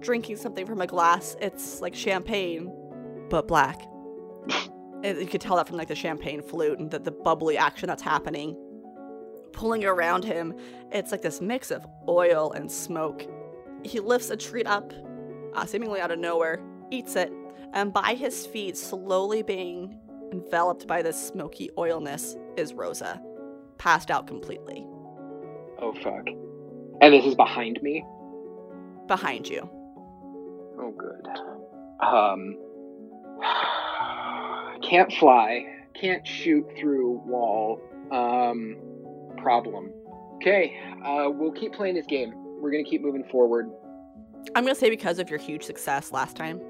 drinking 0.00 0.36
something 0.36 0.66
from 0.66 0.80
a 0.80 0.86
glass. 0.86 1.36
It's 1.40 1.80
like 1.80 1.94
champagne, 1.94 2.72
but 3.28 3.48
black. 3.48 3.80
and 5.02 5.18
you 5.18 5.26
could 5.26 5.40
tell 5.40 5.56
that 5.56 5.68
from 5.68 5.76
like 5.76 5.88
the 5.88 5.94
champagne 5.94 6.42
flute 6.42 6.78
and 6.78 6.90
the, 6.90 6.98
the 6.98 7.10
bubbly 7.10 7.56
action 7.58 7.88
that's 7.88 8.02
happening. 8.02 8.56
Pulling 9.52 9.84
around 9.84 10.24
him, 10.24 10.54
it's 10.90 11.12
like 11.12 11.22
this 11.22 11.40
mix 11.40 11.70
of 11.70 11.86
oil 12.08 12.52
and 12.52 12.70
smoke. 12.70 13.26
He 13.84 14.00
lifts 14.00 14.30
a 14.30 14.36
treat 14.36 14.66
up, 14.66 14.92
uh, 15.54 15.66
seemingly 15.66 16.00
out 16.00 16.10
of 16.10 16.18
nowhere, 16.18 16.60
eats 16.90 17.16
it, 17.16 17.32
and 17.72 17.92
by 17.92 18.14
his 18.14 18.46
feet, 18.46 18.76
slowly 18.76 19.42
being 19.42 19.98
enveloped 20.32 20.86
by 20.86 21.02
this 21.02 21.20
smoky 21.20 21.70
oilness, 21.78 22.36
is 22.56 22.74
Rosa, 22.74 23.20
passed 23.78 24.10
out 24.10 24.26
completely. 24.26 24.86
Oh 25.80 25.94
fuck. 26.02 26.26
And 27.00 27.14
this 27.14 27.24
is 27.24 27.34
behind 27.34 27.80
me. 27.82 28.04
Behind 29.06 29.48
you. 29.48 29.68
Oh 30.78 30.92
good. 30.96 31.26
Um. 32.04 32.56
Can't 34.88 35.12
fly. 35.12 35.64
Can't 35.94 36.26
shoot 36.26 36.66
through 36.78 37.22
wall. 37.24 37.80
Um. 38.10 38.76
Problem. 39.42 39.90
Okay. 40.36 40.78
Uh, 41.04 41.30
we'll 41.30 41.52
keep 41.52 41.72
playing 41.72 41.94
this 41.94 42.06
game. 42.06 42.32
We're 42.60 42.70
gonna 42.70 42.84
keep 42.84 43.02
moving 43.02 43.24
forward. 43.24 43.70
I'm 44.54 44.64
gonna 44.64 44.74
say 44.74 44.90
because 44.90 45.18
of 45.18 45.30
your 45.30 45.38
huge 45.38 45.62
success 45.62 46.12
last 46.12 46.36
time, 46.36 46.60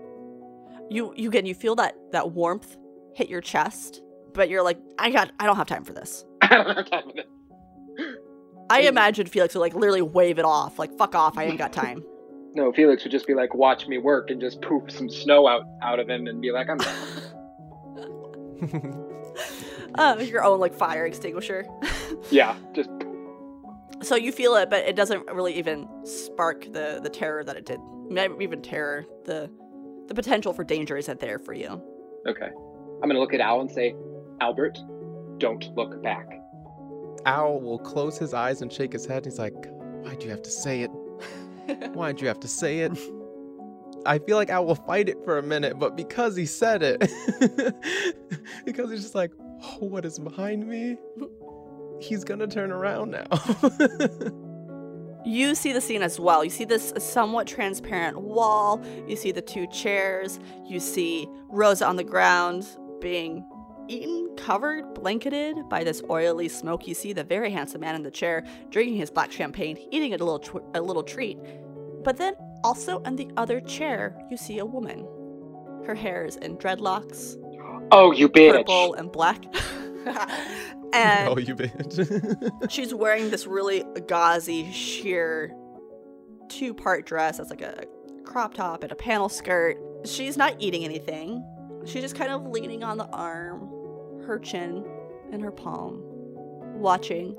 you 0.88 1.12
you 1.16 1.28
again 1.28 1.46
you 1.46 1.54
feel 1.54 1.74
that 1.76 1.96
that 2.12 2.32
warmth 2.32 2.76
hit 3.14 3.28
your 3.28 3.40
chest, 3.40 4.02
but 4.34 4.48
you're 4.48 4.62
like, 4.62 4.78
I 4.98 5.10
got 5.10 5.32
I 5.38 5.46
don't 5.46 5.56
have 5.56 5.66
time 5.66 5.84
for 5.84 5.92
this. 5.92 6.24
I 6.42 6.48
don't 6.48 6.76
have 6.76 6.90
time 6.90 7.02
for 7.04 7.12
this. 7.12 8.06
I 8.70 8.80
imagine 8.82 9.26
Felix 9.26 9.54
would 9.54 9.60
like 9.60 9.74
literally 9.74 10.02
wave 10.02 10.38
it 10.38 10.44
off, 10.44 10.78
like 10.78 10.96
fuck 10.96 11.14
off, 11.14 11.36
I 11.36 11.44
ain't 11.44 11.58
got 11.58 11.72
time. 11.72 12.04
No, 12.52 12.72
Felix 12.72 13.04
would 13.04 13.12
just 13.12 13.28
be 13.28 13.34
like, 13.34 13.54
"Watch 13.54 13.86
me 13.86 13.98
work," 13.98 14.30
and 14.30 14.40
just 14.40 14.60
poof 14.60 14.90
some 14.90 15.08
snow 15.08 15.46
out 15.46 15.62
out 15.84 16.00
of 16.00 16.10
him, 16.10 16.26
and 16.26 16.40
be 16.40 16.50
like, 16.50 16.68
"I'm 16.68 16.78
done." 16.78 16.96
uh, 19.96 20.16
your 20.20 20.44
own 20.44 20.60
like 20.60 20.74
fire 20.74 21.06
extinguisher. 21.06 21.66
yeah, 22.30 22.56
just 22.74 22.90
so 24.02 24.16
you 24.16 24.32
feel 24.32 24.54
it, 24.56 24.70
but 24.70 24.84
it 24.86 24.96
doesn't 24.96 25.26
really 25.26 25.54
even 25.58 25.88
spark 26.04 26.72
the 26.72 27.00
the 27.02 27.10
terror 27.10 27.44
that 27.44 27.56
it 27.56 27.66
did. 27.66 27.80
Maybe 28.08 28.42
even 28.44 28.62
terror. 28.62 29.04
The 29.24 29.50
the 30.08 30.14
potential 30.14 30.52
for 30.52 30.64
danger 30.64 30.96
isn't 30.96 31.20
there 31.20 31.38
for 31.38 31.52
you. 31.54 31.82
okay. 32.26 32.50
I'm 33.02 33.08
gonna 33.08 33.20
look 33.20 33.32
at 33.32 33.40
Al 33.40 33.60
and 33.62 33.70
say, 33.70 33.94
"Albert, 34.40 34.78
don't 35.38 35.64
look 35.74 36.02
back." 36.02 36.26
Al 37.24 37.60
will 37.60 37.78
close 37.78 38.18
his 38.18 38.34
eyes 38.34 38.60
and 38.62 38.72
shake 38.72 38.92
his 38.92 39.06
head. 39.06 39.24
He's 39.24 39.38
like, 39.38 39.54
Why'd 40.02 40.22
you 40.22 40.30
have 40.30 40.42
to 40.42 40.50
say 40.50 40.82
it? 40.82 40.88
Why'd 41.94 42.20
you 42.20 42.28
have 42.28 42.40
to 42.40 42.48
say 42.48 42.80
it? 42.80 42.92
I 44.06 44.18
feel 44.18 44.36
like 44.36 44.48
Al 44.48 44.64
will 44.64 44.74
fight 44.74 45.08
it 45.10 45.18
for 45.24 45.36
a 45.38 45.42
minute, 45.42 45.78
but 45.78 45.96
because 45.96 46.34
he 46.34 46.46
said 46.46 46.82
it, 46.82 47.00
because 48.64 48.90
he's 48.90 49.02
just 49.02 49.14
like, 49.14 49.30
what 49.88 50.04
is 50.04 50.18
behind 50.18 50.66
me? 50.66 50.96
He's 52.00 52.24
gonna 52.24 52.46
turn 52.46 52.72
around 52.72 53.10
now. 53.10 53.26
You 55.24 55.54
see 55.54 55.72
the 55.72 55.82
scene 55.82 56.00
as 56.00 56.18
well. 56.18 56.42
You 56.42 56.50
see 56.50 56.64
this 56.64 56.94
somewhat 56.98 57.46
transparent 57.46 58.18
wall. 58.22 58.82
You 59.06 59.16
see 59.16 59.32
the 59.32 59.42
two 59.42 59.66
chairs. 59.66 60.40
You 60.66 60.80
see 60.80 61.28
Rosa 61.50 61.86
on 61.86 61.96
the 61.96 62.04
ground 62.04 62.66
being 63.00 63.44
eaten, 63.86 64.34
covered, 64.36 64.94
blanketed 64.94 65.56
by 65.68 65.84
this 65.84 66.02
oily 66.08 66.48
smoke. 66.48 66.88
You 66.88 66.94
see 66.94 67.12
the 67.12 67.24
very 67.24 67.50
handsome 67.50 67.82
man 67.82 67.96
in 67.96 68.02
the 68.02 68.10
chair 68.10 68.44
drinking 68.70 68.96
his 68.96 69.10
black 69.10 69.30
champagne, 69.30 69.76
eating 69.90 70.14
a 70.14 70.16
little 70.16 70.38
tw- 70.38 70.64
a 70.74 70.80
little 70.80 71.02
treat. 71.02 71.38
But 72.02 72.16
then 72.16 72.34
also 72.64 73.02
in 73.02 73.16
the 73.16 73.28
other 73.36 73.60
chair, 73.60 74.18
you 74.30 74.38
see 74.38 74.58
a 74.58 74.64
woman. 74.64 75.06
Her 75.86 75.94
hair 75.94 76.24
is 76.24 76.36
in 76.36 76.56
dreadlocks, 76.56 77.36
Oh, 77.92 78.12
you 78.12 78.28
bitch! 78.28 78.52
purple 78.52 78.94
and 78.94 79.10
black. 79.10 79.44
and 80.92 81.28
oh, 81.28 81.38
you 81.38 81.54
bitch. 81.54 82.70
She's 82.70 82.94
wearing 82.94 83.30
this 83.30 83.46
really 83.46 83.84
gauzy, 84.06 84.70
sheer 84.72 85.54
two 86.48 86.74
part 86.74 87.06
dress 87.06 87.38
that's 87.38 87.50
like 87.50 87.62
a 87.62 87.84
crop 88.24 88.54
top 88.54 88.82
and 88.82 88.92
a 88.92 88.96
panel 88.96 89.28
skirt. 89.28 89.76
She's 90.04 90.36
not 90.36 90.54
eating 90.58 90.84
anything. 90.84 91.44
She's 91.84 92.02
just 92.02 92.14
kind 92.14 92.30
of 92.30 92.46
leaning 92.46 92.84
on 92.84 92.98
the 92.98 93.06
arm, 93.06 93.68
her 94.26 94.38
chin 94.38 94.84
in 95.32 95.40
her 95.40 95.50
palm, 95.50 96.00
watching. 96.74 97.36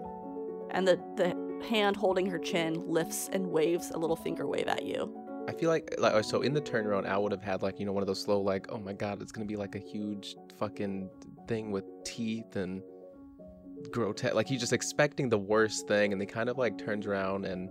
And 0.72 0.88
the, 0.88 1.00
the 1.18 1.66
hand 1.68 1.96
holding 1.96 2.26
her 2.28 2.40
chin 2.40 2.82
lifts 2.88 3.30
and 3.32 3.48
waves 3.48 3.92
a 3.92 3.98
little 3.98 4.16
finger 4.16 4.48
wave 4.48 4.68
at 4.68 4.84
you. 4.84 5.14
I 5.52 5.54
feel 5.54 5.70
like, 5.70 5.96
like 5.98 6.14
oh, 6.14 6.22
so 6.22 6.44
in 6.44 6.54
the 6.54 6.62
turnaround, 6.62 7.06
I 7.06 7.18
would 7.18 7.34
have 7.34 7.42
had 7.42 7.62
like 7.62 7.78
you 7.78 7.86
know 7.86 7.92
one 7.92 8.02
of 8.02 8.08
those 8.08 8.22
slow 8.22 8.40
like 8.40 8.68
oh 8.70 8.78
my 8.78 8.94
god 8.94 9.22
it's 9.22 9.34
gonna 9.34 9.46
be 9.46 9.58
like 9.58 9.76
a 9.76 9.80
huge 9.80 10.38
fucking 10.58 11.10
thing 11.46 11.72
with 11.72 11.84
teeth 12.06 12.56
and 12.56 12.82
grotesque 13.92 14.34
like 14.34 14.48
he's 14.48 14.62
just 14.62 14.72
expecting 14.72 15.28
the 15.28 15.38
worst 15.38 15.90
thing 15.90 16.14
and 16.14 16.22
he 16.22 16.26
kind 16.26 16.48
of 16.48 16.58
like 16.58 16.78
turns 16.78 17.06
around 17.06 17.44
and 17.44 17.70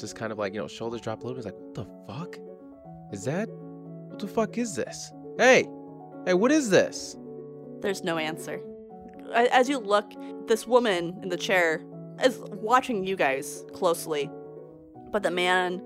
just 0.00 0.16
kind 0.16 0.32
of 0.32 0.38
like 0.38 0.52
you 0.52 0.58
know 0.58 0.66
shoulders 0.66 1.00
drop 1.00 1.22
a 1.22 1.26
little 1.28 1.40
bit 1.40 1.44
like 1.44 1.54
what 1.60 1.74
the 1.74 1.86
fuck? 2.12 2.36
Is 3.12 3.24
that 3.24 3.48
what 3.48 4.18
the 4.18 4.26
fuck 4.26 4.58
is 4.58 4.74
this? 4.74 5.12
Hey 5.38 5.68
hey 6.26 6.34
what 6.34 6.50
is 6.50 6.70
this? 6.70 7.16
There's 7.82 8.02
no 8.02 8.18
answer. 8.18 8.60
As 9.32 9.68
you 9.68 9.78
look, 9.78 10.12
this 10.48 10.66
woman 10.66 11.16
in 11.22 11.28
the 11.28 11.36
chair 11.36 11.84
is 12.24 12.40
watching 12.50 13.06
you 13.06 13.14
guys 13.14 13.64
closely, 13.72 14.28
but 15.12 15.22
the 15.22 15.30
man 15.30 15.80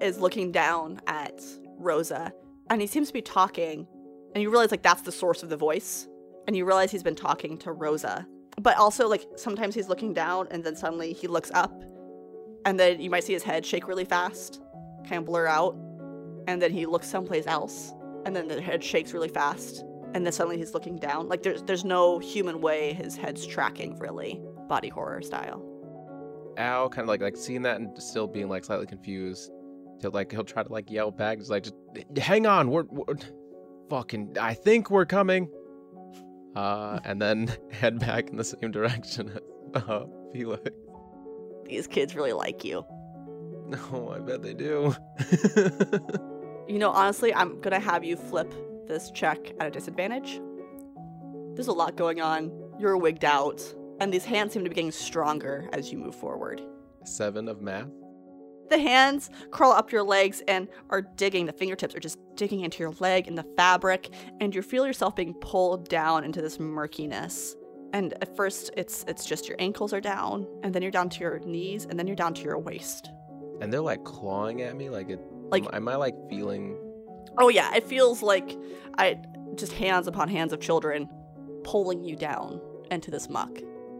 is 0.00 0.18
looking 0.20 0.52
down 0.52 1.00
at 1.06 1.42
Rosa, 1.78 2.32
and 2.70 2.80
he 2.80 2.86
seems 2.86 3.08
to 3.08 3.14
be 3.14 3.22
talking, 3.22 3.86
and 4.34 4.42
you 4.42 4.50
realize 4.50 4.70
like 4.70 4.82
that's 4.82 5.02
the 5.02 5.12
source 5.12 5.42
of 5.42 5.48
the 5.48 5.56
voice, 5.56 6.06
and 6.46 6.56
you 6.56 6.64
realize 6.64 6.90
he's 6.90 7.02
been 7.02 7.14
talking 7.14 7.58
to 7.58 7.72
Rosa, 7.72 8.26
but 8.60 8.76
also 8.76 9.08
like 9.08 9.26
sometimes 9.36 9.74
he's 9.74 9.88
looking 9.88 10.12
down, 10.12 10.48
and 10.50 10.64
then 10.64 10.76
suddenly 10.76 11.12
he 11.12 11.26
looks 11.26 11.50
up, 11.52 11.82
and 12.64 12.78
then 12.78 13.00
you 13.00 13.10
might 13.10 13.24
see 13.24 13.32
his 13.32 13.42
head 13.42 13.64
shake 13.64 13.88
really 13.88 14.04
fast, 14.04 14.60
kind 15.04 15.18
of 15.18 15.24
blur 15.24 15.46
out, 15.46 15.76
and 16.46 16.60
then 16.60 16.70
he 16.70 16.86
looks 16.86 17.08
someplace 17.08 17.46
else, 17.46 17.92
and 18.24 18.34
then 18.34 18.48
the 18.48 18.60
head 18.60 18.82
shakes 18.82 19.12
really 19.12 19.28
fast, 19.28 19.84
and 20.14 20.24
then 20.24 20.32
suddenly 20.32 20.58
he's 20.58 20.74
looking 20.74 20.96
down. 20.96 21.28
Like 21.28 21.42
there's 21.42 21.62
there's 21.62 21.84
no 21.84 22.18
human 22.18 22.60
way 22.60 22.92
his 22.92 23.16
head's 23.16 23.46
tracking 23.46 23.98
really, 23.98 24.40
body 24.68 24.88
horror 24.88 25.22
style. 25.22 25.64
Al 26.56 26.88
kind 26.88 27.04
of 27.04 27.08
like 27.08 27.20
like 27.20 27.36
seeing 27.36 27.62
that 27.62 27.80
and 27.80 28.02
still 28.02 28.26
being 28.26 28.48
like 28.48 28.64
slightly 28.64 28.86
confused. 28.86 29.52
He'll 30.00 30.10
like 30.10 30.30
he'll 30.30 30.44
try 30.44 30.62
to 30.62 30.72
like 30.72 30.90
yell 30.90 31.10
back, 31.10 31.38
just 31.38 31.50
like 31.50 31.64
just 31.64 31.74
hang 32.16 32.46
on, 32.46 32.70
we're, 32.70 32.84
we're 32.84 33.16
fucking. 33.90 34.36
I 34.40 34.54
think 34.54 34.90
we're 34.90 35.06
coming. 35.06 35.50
Uh, 36.54 37.00
and 37.04 37.20
then 37.20 37.50
head 37.70 37.98
back 37.98 38.30
in 38.30 38.36
the 38.36 38.44
same 38.44 38.70
direction 38.70 39.30
as 39.74 39.82
uh, 39.82 40.04
Felix. 40.32 40.70
These 41.66 41.86
kids 41.86 42.14
really 42.14 42.32
like 42.32 42.64
you. 42.64 42.84
No, 43.66 44.14
I 44.14 44.20
bet 44.20 44.42
they 44.42 44.54
do. 44.54 44.94
You 46.68 46.78
know, 46.78 46.90
honestly, 46.90 47.32
I'm 47.34 47.58
gonna 47.62 47.80
have 47.80 48.04
you 48.04 48.14
flip 48.14 48.52
this 48.86 49.10
check 49.10 49.38
at 49.58 49.66
a 49.66 49.70
disadvantage. 49.70 50.38
There's 51.54 51.68
a 51.68 51.72
lot 51.72 51.96
going 51.96 52.20
on. 52.20 52.52
You're 52.78 52.98
wigged 52.98 53.24
out, 53.24 53.62
and 54.00 54.12
these 54.12 54.26
hands 54.26 54.52
seem 54.52 54.64
to 54.64 54.68
be 54.68 54.74
getting 54.74 54.92
stronger 54.92 55.66
as 55.72 55.90
you 55.90 55.96
move 55.96 56.14
forward. 56.14 56.60
Seven 57.04 57.48
of 57.48 57.62
math. 57.62 57.88
The 58.70 58.78
hands 58.78 59.30
crawl 59.50 59.72
up 59.72 59.92
your 59.92 60.02
legs 60.02 60.42
and 60.46 60.68
are 60.90 61.02
digging. 61.02 61.46
The 61.46 61.52
fingertips 61.52 61.94
are 61.94 62.00
just 62.00 62.18
digging 62.34 62.60
into 62.60 62.78
your 62.80 62.92
leg 63.00 63.26
and 63.26 63.36
the 63.36 63.46
fabric, 63.56 64.10
and 64.40 64.54
you 64.54 64.62
feel 64.62 64.86
yourself 64.86 65.16
being 65.16 65.34
pulled 65.34 65.88
down 65.88 66.24
into 66.24 66.42
this 66.42 66.58
murkiness. 66.58 67.56
And 67.92 68.12
at 68.14 68.36
first, 68.36 68.70
it's 68.76 69.04
it's 69.08 69.24
just 69.24 69.48
your 69.48 69.56
ankles 69.58 69.92
are 69.92 70.00
down, 70.00 70.46
and 70.62 70.74
then 70.74 70.82
you're 70.82 70.90
down 70.90 71.08
to 71.10 71.20
your 71.20 71.38
knees, 71.40 71.86
and 71.86 71.98
then 71.98 72.06
you're 72.06 72.16
down 72.16 72.34
to 72.34 72.42
your 72.42 72.58
waist. 72.58 73.10
And 73.60 73.72
they're 73.72 73.80
like 73.80 74.04
clawing 74.04 74.62
at 74.62 74.76
me, 74.76 74.90
like 74.90 75.08
it. 75.08 75.20
Like- 75.50 75.64
am, 75.64 75.70
am 75.74 75.88
I 75.88 75.96
like 75.96 76.14
feeling? 76.28 76.76
Oh 77.38 77.48
yeah, 77.48 77.74
it 77.74 77.84
feels 77.84 78.22
like 78.22 78.56
I 78.98 79.18
just 79.54 79.72
hands 79.72 80.06
upon 80.06 80.28
hands 80.28 80.52
of 80.52 80.60
children 80.60 81.08
pulling 81.64 82.04
you 82.04 82.16
down 82.16 82.60
into 82.90 83.10
this 83.10 83.28
muck. 83.28 83.58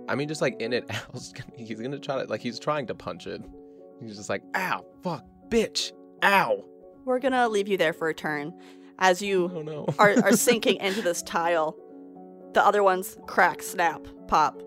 I 0.09 0.15
mean, 0.15 0.29
just 0.29 0.41
like 0.41 0.61
in 0.61 0.73
it, 0.73 0.91
he's 1.57 1.81
gonna 1.81 1.99
try 1.99 2.23
to 2.23 2.29
like 2.31 2.41
he's 2.41 2.59
trying 2.59 2.87
to 2.89 2.95
punch 2.95 3.27
it. 3.27 3.43
He's 4.01 4.17
just 4.17 4.29
like, 4.29 4.43
ow, 4.55 4.85
fuck, 5.03 5.25
bitch, 5.49 5.93
ow. 6.23 6.65
We're 7.05 7.19
gonna 7.19 7.49
leave 7.49 7.69
you 7.69 7.77
there 7.77 7.93
for 7.93 8.09
a 8.09 8.15
turn 8.15 8.53
as 8.99 9.23
you 9.23 9.51
Oh 9.55 9.63
no. 9.63 9.87
are, 9.99 10.15
are 10.23 10.33
sinking 10.33 10.77
into 10.81 11.03
this 11.03 11.23
tile. 11.23 11.77
The 12.55 12.65
other 12.65 12.83
ones 12.83 13.17
crack, 13.27 13.63
snap, 13.63 14.07
pop. 14.27 14.63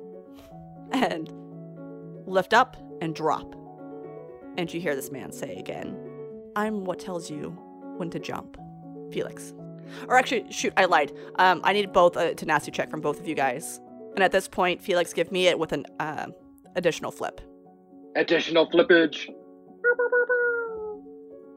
And 0.91 1.31
lift 2.25 2.53
up 2.53 2.77
and 3.01 3.15
drop. 3.15 3.55
And 4.57 4.71
you 4.73 4.81
hear 4.81 4.95
this 4.95 5.11
man 5.11 5.31
say 5.31 5.55
again, 5.55 5.97
I'm 6.55 6.83
what 6.83 6.99
tells 6.99 7.29
you 7.29 7.49
when 7.97 8.09
to 8.11 8.19
jump. 8.19 8.57
Felix. 9.11 9.53
Or 10.07 10.17
actually, 10.17 10.51
shoot, 10.51 10.73
I 10.77 10.85
lied. 10.85 11.11
Um, 11.35 11.61
I 11.63 11.73
need 11.73 11.91
both 11.91 12.15
a 12.15 12.33
tenacity 12.33 12.71
check 12.71 12.89
from 12.89 13.01
both 13.01 13.19
of 13.19 13.27
you 13.27 13.35
guys. 13.35 13.79
And 14.15 14.23
at 14.23 14.31
this 14.31 14.47
point, 14.47 14.81
Felix, 14.81 15.13
give 15.13 15.31
me 15.31 15.47
it 15.47 15.57
with 15.59 15.71
an 15.71 15.85
uh, 15.99 16.27
additional 16.75 17.11
flip. 17.11 17.41
Additional 18.15 18.69
flippage. 18.69 19.27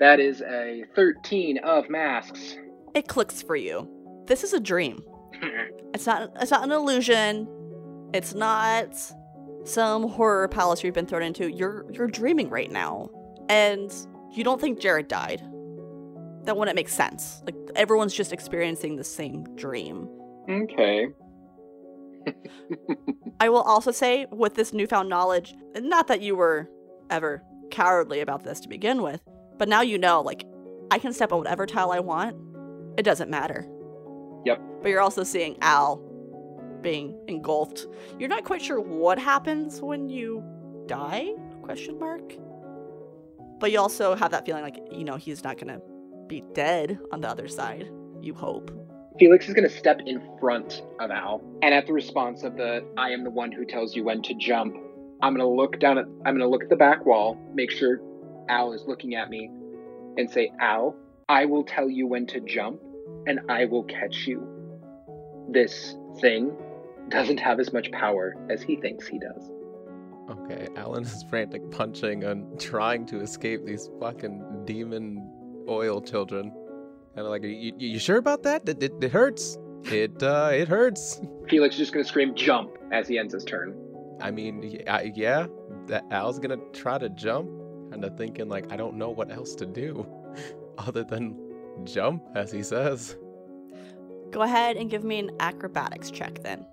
That 0.01 0.21
is 0.21 0.41
a 0.43 0.85
13 0.95 1.59
of 1.59 1.89
masks. 1.89 2.57
It 2.95 3.09
clicks 3.09 3.43
for 3.43 3.57
you. 3.57 3.89
This 4.27 4.45
is 4.45 4.53
a 4.53 4.61
dream. 4.61 5.03
It's 5.95 6.07
not. 6.07 6.33
It's 6.41 6.51
not 6.51 6.65
an 6.65 6.73
illusion. 6.73 7.47
It's 8.13 8.35
not 8.35 8.97
some 9.63 10.09
horror 10.09 10.49
palace 10.49 10.83
you've 10.83 10.93
been 10.93 11.07
thrown 11.07 11.23
into. 11.23 11.47
You're 11.49 11.87
you're 11.93 12.09
dreaming 12.09 12.51
right 12.51 12.69
now, 12.69 13.11
and 13.49 13.95
you 14.33 14.43
don't 14.43 14.61
think 14.61 14.81
Jared 14.81 15.07
died. 15.07 15.41
That 16.47 16.57
wouldn't 16.57 16.75
make 16.75 16.89
sense. 16.89 17.45
Like 17.47 17.55
everyone's 17.77 18.13
just 18.13 18.33
experiencing 18.33 18.97
the 18.97 19.05
same 19.05 19.45
dream. 19.55 20.09
okay. 20.51 21.07
I 23.41 23.49
will 23.49 23.63
also 23.63 23.91
say, 23.91 24.27
with 24.31 24.55
this 24.55 24.73
newfound 24.73 25.09
knowledge, 25.09 25.55
not 25.77 26.09
that 26.09 26.21
you 26.21 26.37
were 26.37 26.69
ever 27.11 27.43
cowardly 27.71 28.21
about 28.21 28.45
this 28.45 28.61
to 28.61 28.69
begin 28.69 29.03
with, 29.03 29.21
but 29.59 29.69
now 29.69 29.81
you 29.83 29.99
know, 29.99 30.21
like, 30.21 30.45
I 30.91 30.99
can 30.99 31.13
step 31.13 31.33
on 31.33 31.39
whatever 31.39 31.67
tile 31.67 31.91
I 31.91 32.01
want. 32.01 32.37
It 32.97 33.03
doesn't 33.03 33.31
matter. 33.31 33.67
Yep. 34.45 34.61
But 34.83 34.89
you're 34.89 35.01
also 35.01 35.25
seeing 35.25 35.57
Al 35.63 35.97
being 36.81 37.19
engulfed. 37.29 37.87
You're 38.19 38.29
not 38.29 38.45
quite 38.45 38.63
sure 38.63 38.81
what 38.81 39.19
happens 39.19 39.81
when 39.81 40.09
you 40.09 40.45
die? 40.87 41.33
Question 41.63 41.99
mark. 41.99 42.35
But 43.59 43.73
you 43.73 43.81
also 43.81 44.15
have 44.15 44.31
that 44.33 44.45
feeling 44.45 44.63
like, 44.63 44.79
you 44.93 45.05
know, 45.05 45.17
he's 45.17 45.43
not 45.43 45.59
gonna 45.59 45.81
be 46.27 46.45
dead 46.53 46.99
on 47.11 47.21
the 47.23 47.29
other 47.29 47.49
side. 47.49 47.91
You 48.21 48.35
hope. 48.35 48.71
Felix 49.19 49.47
is 49.47 49.55
going 49.55 49.69
to 49.69 49.75
step 49.75 50.01
in 50.07 50.21
front 50.41 50.83
of 50.99 51.11
Al, 51.13 51.41
and 51.63 51.73
at 51.73 51.87
the 51.87 51.93
response 51.93 52.43
of 52.43 52.57
the 52.57 52.85
"I 52.97 53.11
am 53.11 53.23
the 53.23 53.31
one 53.31 53.53
who 53.53 53.65
tells 53.65 53.95
you 53.95 54.03
when 54.03 54.23
to 54.23 54.35
jump," 54.35 54.77
I'm 55.23 55.37
going 55.37 55.47
to 55.47 55.47
look 55.47 55.79
down 55.79 55.99
at 55.99 56.07
I'm 56.27 56.37
going 56.37 56.39
to 56.39 56.49
look 56.49 56.65
at 56.65 56.69
the 56.69 56.77
back 56.77 57.07
wall, 57.07 57.39
make 57.55 57.71
sure 57.71 58.01
Al 58.49 58.73
is 58.73 58.85
looking 58.89 59.15
at 59.15 59.31
me, 59.31 59.51
and 60.19 60.29
say, 60.29 60.51
"Al, 60.59 60.97
I 61.29 61.45
will 61.45 61.63
tell 61.63 61.89
you 61.89 62.09
when 62.09 62.27
to 62.27 62.41
jump, 62.41 62.81
and 63.29 63.39
I 63.49 63.67
will 63.67 63.85
catch 63.85 64.27
you." 64.27 64.45
This 65.49 65.97
thing 66.21 66.53
doesn't 67.09 67.39
have 67.39 67.61
as 67.61 67.73
much 67.73 67.93
power 67.93 68.35
as 68.51 68.63
he 68.63 68.75
thinks 68.77 69.07
he 69.07 69.21
does. 69.21 69.49
Okay, 70.29 70.69
Alan 70.75 71.05
is 71.05 71.23
frantic 71.31 71.71
punching 71.71 72.25
and 72.25 72.59
trying 72.59 73.07
to 73.07 73.21
escape 73.21 73.65
these 73.65 73.91
fucking 74.01 74.65
demon 74.65 75.31
oil 75.69 76.01
children. 76.01 76.53
Kind 77.15 77.27
of 77.27 77.31
like, 77.31 77.43
you, 77.45 77.51
you, 77.51 77.73
you 77.79 77.99
sure 77.99 78.17
about 78.19 78.43
that? 78.43 78.69
It, 78.69 78.83
it, 78.83 78.93
it 79.01 79.13
hurts. 79.13 79.57
It 79.85 80.23
uh, 80.23 80.51
it 80.53 80.67
hurts. 80.69 81.21
Felix 81.49 81.75
is 81.75 81.79
just 81.79 81.93
going 81.93 82.05
to 82.05 82.09
scream 82.09 82.35
"jump" 82.35 82.77
as 82.91 83.07
he 83.07 83.19
ends 83.19 83.35
his 83.35 83.45
turn. 83.45 83.77
I 84.21 84.31
mean, 84.31 84.61
y- 84.63 84.81
I- 84.93 85.13
yeah, 85.15 85.47
that 85.89 86.05
Al's 86.11 86.39
gonna 86.39 86.57
try 86.73 86.97
to 86.99 87.09
jump, 87.11 87.51
kind 87.91 88.05
of 88.05 88.17
thinking 88.17 88.49
like, 88.49 88.73
I 88.73 88.77
don't 88.77 88.97
know 88.97 89.11
what 89.11 89.31
else 89.31 89.55
to 89.57 89.67
do, 89.67 90.07
other 90.79 91.05
than 91.05 91.37
jump, 91.85 92.23
as 92.35 92.51
he 92.51 92.63
says. 92.63 93.17
Go 94.31 94.43
ahead 94.43 94.77
and 94.77 94.89
give 94.91 95.05
me 95.05 95.19
an 95.19 95.31
acrobatics 95.41 96.11
check 96.11 96.43
then. 96.43 96.65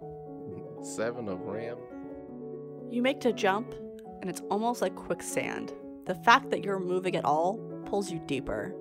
Seven 0.82 1.28
of 1.28 1.42
ram. 1.42 1.78
You 2.90 3.02
make 3.02 3.20
to 3.22 3.34
jump, 3.34 3.74
and 4.22 4.30
it's 4.30 4.42
almost 4.50 4.82
like 4.82 4.96
quicksand. 4.96 5.74
The 6.06 6.16
fact 6.16 6.50
that 6.52 6.64
you're 6.64 6.80
moving 6.80 7.16
at 7.16 7.26
all 7.26 7.58
pulls 7.86 8.10
you 8.12 8.20
deeper. 8.26 8.74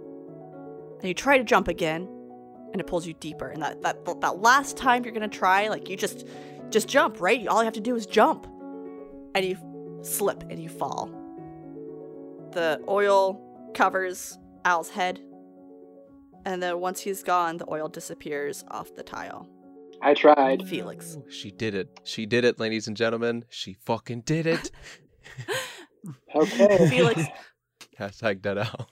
And 1.00 1.08
you 1.08 1.14
try 1.14 1.38
to 1.38 1.44
jump 1.44 1.68
again, 1.68 2.08
and 2.72 2.80
it 2.80 2.86
pulls 2.86 3.06
you 3.06 3.14
deeper. 3.14 3.48
And 3.48 3.62
that, 3.62 3.82
that, 3.82 4.04
that 4.20 4.40
last 4.40 4.76
time 4.76 5.04
you're 5.04 5.14
gonna 5.14 5.28
try, 5.28 5.68
like 5.68 5.88
you 5.88 5.96
just 5.96 6.26
just 6.70 6.88
jump, 6.88 7.20
right? 7.20 7.46
All 7.48 7.58
you 7.58 7.64
have 7.64 7.74
to 7.74 7.80
do 7.80 7.96
is 7.96 8.06
jump. 8.06 8.46
And 9.34 9.44
you 9.44 9.56
slip 10.02 10.44
and 10.48 10.62
you 10.62 10.68
fall. 10.68 11.10
The 12.52 12.80
oil 12.88 13.40
covers 13.74 14.38
Al's 14.64 14.90
head. 14.90 15.20
And 16.44 16.62
then 16.62 16.80
once 16.80 17.00
he's 17.00 17.22
gone, 17.22 17.58
the 17.58 17.70
oil 17.70 17.88
disappears 17.88 18.64
off 18.68 18.94
the 18.94 19.02
tile. 19.02 19.48
I 20.02 20.14
tried. 20.14 20.66
Felix. 20.66 21.18
She 21.28 21.50
did 21.50 21.74
it. 21.74 22.00
She 22.04 22.24
did 22.24 22.44
it, 22.44 22.58
ladies 22.58 22.88
and 22.88 22.96
gentlemen. 22.96 23.44
She 23.50 23.74
fucking 23.74 24.22
did 24.22 24.46
it. 24.46 24.70
Okay. 26.34 26.88
Felix, 26.88 27.22
Hashtag 27.98 28.40
dead 28.40 28.58
Al. 28.58 28.88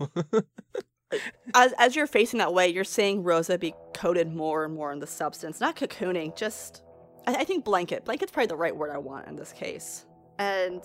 As, 1.55 1.73
as 1.79 1.97
you're 1.97 2.07
facing 2.07 2.38
that 2.38 2.53
way, 2.53 2.68
you're 2.68 2.85
seeing 2.85 3.23
Rosa 3.23 3.59
be 3.59 3.75
coated 3.94 4.35
more 4.35 4.64
and 4.64 4.75
more 4.75 4.92
in 4.92 4.99
the 4.99 5.07
substance. 5.07 5.61
Not 5.61 5.77
cocooning, 5.77 6.37
just 6.37 6.83
I, 7.27 7.37
I 7.37 7.44
think 7.44 7.64
blanket. 7.64 8.05
Blanket's 8.05 8.33
probably 8.33 8.49
the 8.49 8.57
right 8.57 8.77
word 8.77 8.90
I 8.90 8.99
want 8.99 9.29
in 9.29 9.37
this 9.37 9.53
case. 9.53 10.07
And 10.38 10.83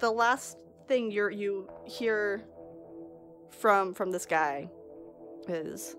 the 0.00 0.10
last 0.10 0.58
thing 0.88 1.10
you 1.10 1.28
you 1.30 1.68
hear 1.86 2.44
from 3.50 3.94
from 3.94 4.10
this 4.10 4.26
guy 4.26 4.68
is 5.48 5.96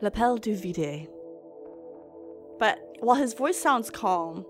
L'appel 0.00 0.38
du 0.38 0.54
vide. 0.56 1.08
But 2.58 2.78
while 3.00 3.16
his 3.16 3.34
voice 3.34 3.58
sounds 3.58 3.90
calm, 3.90 4.46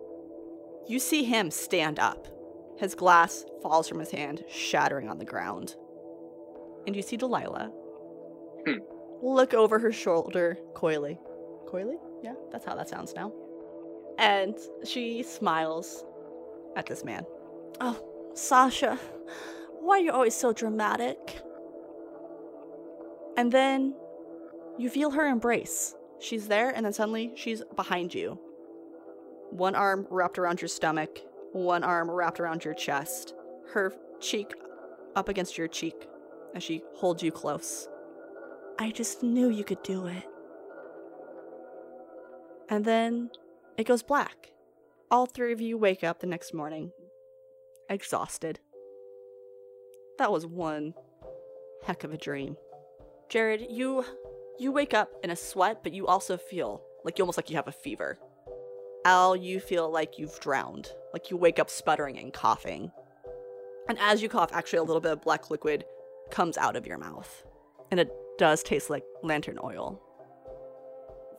you 0.87 0.99
see 0.99 1.25
him 1.25 1.51
stand 1.51 1.99
up. 1.99 2.29
His 2.79 2.95
glass 2.95 3.45
falls 3.63 3.89
from 3.89 3.99
his 3.99 4.11
hand, 4.11 4.45
shattering 4.51 5.09
on 5.09 5.19
the 5.19 5.25
ground. 5.25 5.77
And 6.87 6.95
you 6.95 7.03
see 7.03 7.17
Delilah 7.17 7.73
Hmm. 8.67 8.79
look 9.23 9.55
over 9.55 9.79
her 9.79 9.93
shoulder 9.93 10.59
coyly. 10.75 11.19
Coyly? 11.67 11.97
Yeah, 12.23 12.35
that's 12.53 12.65
how 12.65 12.75
that 12.77 12.89
sounds 12.89 13.15
now. 13.15 13.33
And 14.19 14.57
she 14.85 15.23
smiles 15.23 16.05
at 16.77 16.87
this 16.87 17.05
man. 17.05 17.25
Oh, 17.81 18.01
Sasha, 18.35 18.99
why 19.81 19.97
are 19.97 20.03
you 20.03 20.13
always 20.13 20.35
so 20.35 20.53
dramatic? 20.53 21.41
And 23.37 23.51
then 23.51 23.95
you 24.79 24.89
feel 24.89 25.11
her 25.11 25.27
embrace. 25.27 25.95
She's 26.21 26.49
there, 26.49 26.71
and 26.71 26.85
then 26.85 26.93
suddenly 26.93 27.33
she's 27.35 27.63
behind 27.77 28.15
you. 28.15 28.39
One 29.51 29.75
arm 29.75 30.07
wrapped 30.11 30.39
around 30.39 30.61
your 30.61 30.69
stomach, 30.69 31.21
one 31.53 31.85
arm 31.85 32.11
wrapped 32.11 32.41
around 32.41 32.65
your 32.65 32.75
chest, 32.75 33.35
her 33.73 33.93
cheek 34.21 34.53
up 35.17 35.29
against 35.29 35.59
your 35.59 35.69
cheek 35.69 36.09
as 36.55 36.63
she 36.63 36.83
holds 36.95 37.23
you 37.23 37.31
close. 37.31 37.89
I 38.79 38.91
just 38.91 39.23
knew 39.23 39.49
you 39.49 39.65
could 39.65 39.83
do 39.83 40.07
it. 40.07 40.25
And 42.69 42.85
then 42.85 43.31
it 43.77 43.87
goes 43.87 44.03
black. 44.03 44.51
All 45.11 45.27
three 45.27 45.53
of 45.53 45.61
you 45.61 45.79
wake 45.79 46.03
up 46.03 46.21
the 46.21 46.27
next 46.27 46.53
morning, 46.53 46.91
exhausted. 47.89 48.59
That 50.19 50.33
was 50.33 50.47
one 50.47 50.95
heck 51.85 52.05
of 52.05 52.13
a 52.13 52.17
dream. 52.19 52.57
Jared, 53.29 53.67
you 53.71 54.05
you 54.59 54.73
wake 54.73 54.95
up 54.95 55.11
in 55.23 55.31
a 55.31 55.37
sweat, 55.37 55.83
but 55.83 55.93
you 55.93 56.07
also 56.07 56.37
feel 56.37 56.83
like 57.05 57.19
you 57.19 57.23
almost 57.23 57.39
like 57.39 57.51
you 57.51 57.57
have 57.57 57.69
a 57.69 57.73
fever. 57.73 58.19
Al, 59.05 59.37
you 59.37 59.61
feel 59.61 59.91
like 59.91 60.19
you've 60.19 60.41
drowned, 60.41 60.89
like 61.13 61.31
you 61.31 61.37
wake 61.37 61.59
up 61.59 61.69
sputtering 61.69 62.19
and 62.19 62.33
coughing. 62.33 62.91
And 63.89 63.99
as 64.01 64.23
you 64.23 64.29
cough, 64.29 64.51
actually 64.53 64.79
a 64.79 64.85
little 64.85 65.01
bit 65.01 65.13
of 65.13 65.21
black 65.21 65.51
liquid 65.51 65.85
comes 66.31 66.57
out 66.57 66.77
of 66.77 66.87
your 66.87 66.97
mouth. 66.97 67.45
And 67.91 68.01
it 68.01 68.11
does 68.39 68.63
taste 68.63 68.91
like 68.91 69.05
lantern 69.23 69.59
oil. 69.63 70.01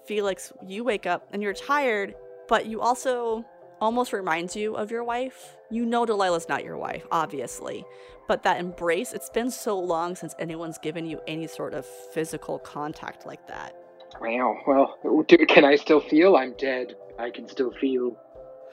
Felix, 0.06 0.54
you 0.66 0.84
wake 0.84 1.06
up 1.06 1.28
and 1.32 1.42
you're 1.42 1.54
tired, 1.54 2.16
but 2.48 2.66
you 2.68 2.82
also 2.82 3.44
almost 3.82 4.14
reminds 4.14 4.56
you 4.56 4.76
of 4.76 4.92
your 4.92 5.04
wife. 5.04 5.58
You 5.70 5.86
know 5.86 6.06
Delilah's 6.06 6.48
not 6.48 6.64
your 6.64 6.78
wife, 6.78 7.06
obviously, 7.12 7.86
but 8.28 8.44
that 8.44 8.60
embrace, 8.60 9.14
it's 9.14 9.30
been 9.30 9.52
so 9.52 9.78
long 9.80 10.16
since 10.16 10.36
anyone's 10.40 10.78
given 10.78 11.06
you 11.06 11.22
any 11.28 11.48
sort 11.48 11.74
of 11.74 11.86
physical 11.86 12.60
contact 12.60 13.26
like 13.26 13.48
that. 13.48 13.76
Wow. 14.22 14.58
Well, 14.66 15.24
do, 15.28 15.38
can 15.46 15.66
I 15.66 15.76
still 15.76 16.00
feel? 16.00 16.36
I'm 16.36 16.54
dead. 16.58 16.96
I 17.20 17.30
can 17.30 17.48
still 17.48 17.72
feel. 17.72 18.18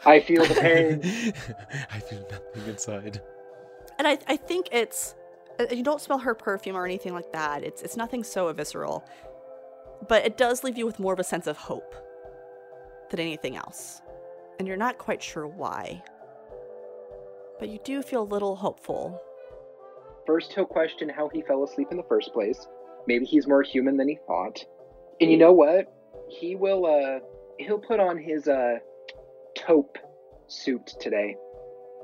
I 0.05 0.21
feel 0.21 0.45
the 0.45 0.55
pain. 0.55 1.01
I 1.93 2.01
feel 2.01 2.27
nothing 2.31 2.69
inside. 2.69 3.21
And 3.99 4.07
I, 4.07 4.19
I 4.27 4.37
think 4.37 4.69
it's 4.73 5.15
you 5.71 5.83
don't 5.83 6.01
smell 6.01 6.19
her 6.19 6.35
perfume 6.35 6.77
or 6.77 6.85
anything 6.85 7.13
like 7.15 7.33
that. 7.33 7.63
It's 7.63 7.83
it's 7.83 7.97
nothing 7.97 8.25
so 8.25 8.53
visceral. 8.53 9.05
But 10.09 10.25
it 10.27 10.37
does 10.37 10.65
leave 10.65 10.77
you 10.79 10.87
with 10.87 10.99
more 10.99 11.13
of 11.13 11.21
a 11.21 11.25
sense 11.25 11.47
of 11.47 11.57
hope 11.57 11.95
than 13.11 13.21
anything 13.21 13.57
else. 13.57 14.03
And 14.59 14.67
you're 14.67 14.77
not 14.77 14.99
quite 14.99 15.23
sure 15.23 15.47
why. 15.47 16.03
But 17.59 17.69
you 17.69 17.79
do 17.85 18.03
feel 18.03 18.23
a 18.23 18.25
little 18.25 18.57
hopeful. 18.57 19.21
First, 20.27 20.53
he'll 20.53 20.65
question 20.65 21.09
how 21.09 21.29
he 21.29 21.43
fell 21.43 21.65
asleep 21.65 21.89
in 21.91 21.97
the 21.97 22.03
first 22.09 22.33
place. 22.33 22.67
Maybe 23.07 23.25
he's 23.25 23.47
more 23.49 23.63
human 23.63 23.97
than 23.97 24.09
he 24.09 24.19
thought. 24.27 24.65
And 25.21 25.31
you 25.31 25.37
know 25.37 25.53
what? 25.53 25.93
He 26.29 26.57
will. 26.57 26.87
uh 26.87 27.21
He'll 27.59 27.79
put 27.79 28.01
on 28.01 28.19
his 28.19 28.49
uh 28.49 28.77
taupe 29.57 29.99
suit 30.49 30.87
today. 31.01 31.37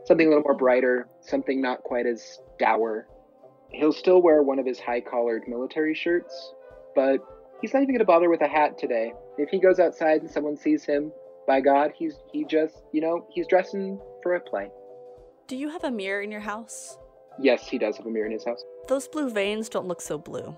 something 0.04 0.26
a 0.26 0.30
little 0.30 0.44
more 0.44 0.56
brighter, 0.56 1.08
something 1.20 1.60
not 1.60 1.82
quite 1.82 2.06
as 2.06 2.38
dour. 2.58 3.06
He'll 3.70 3.92
still 3.92 4.22
wear 4.22 4.42
one 4.42 4.58
of 4.58 4.66
his 4.66 4.80
high 4.80 5.00
collared 5.00 5.46
military 5.46 5.94
shirts, 5.94 6.52
but 6.94 7.18
he's 7.60 7.74
not 7.74 7.82
even 7.82 7.94
going 7.94 7.98
to 8.00 8.04
bother 8.04 8.30
with 8.30 8.40
a 8.40 8.48
hat 8.48 8.78
today. 8.78 9.12
If 9.36 9.50
he 9.50 9.58
goes 9.58 9.78
outside 9.78 10.22
and 10.22 10.30
someone 10.30 10.56
sees 10.56 10.84
him, 10.84 11.12
by 11.48 11.60
God, 11.60 11.92
he's 11.96 12.14
he 12.30 12.44
just, 12.44 12.82
you 12.92 13.00
know, 13.00 13.26
he's 13.30 13.46
dressing 13.46 13.98
for 14.22 14.34
a 14.34 14.40
play. 14.40 14.70
Do 15.48 15.56
you 15.56 15.70
have 15.70 15.82
a 15.82 15.90
mirror 15.90 16.20
in 16.20 16.30
your 16.30 16.42
house? 16.42 16.98
Yes, 17.40 17.66
he 17.66 17.78
does 17.78 17.96
have 17.96 18.06
a 18.06 18.10
mirror 18.10 18.26
in 18.26 18.32
his 18.32 18.44
house. 18.44 18.62
Those 18.86 19.08
blue 19.08 19.30
veins 19.30 19.68
don't 19.68 19.88
look 19.88 20.02
so 20.02 20.18
blue. 20.18 20.56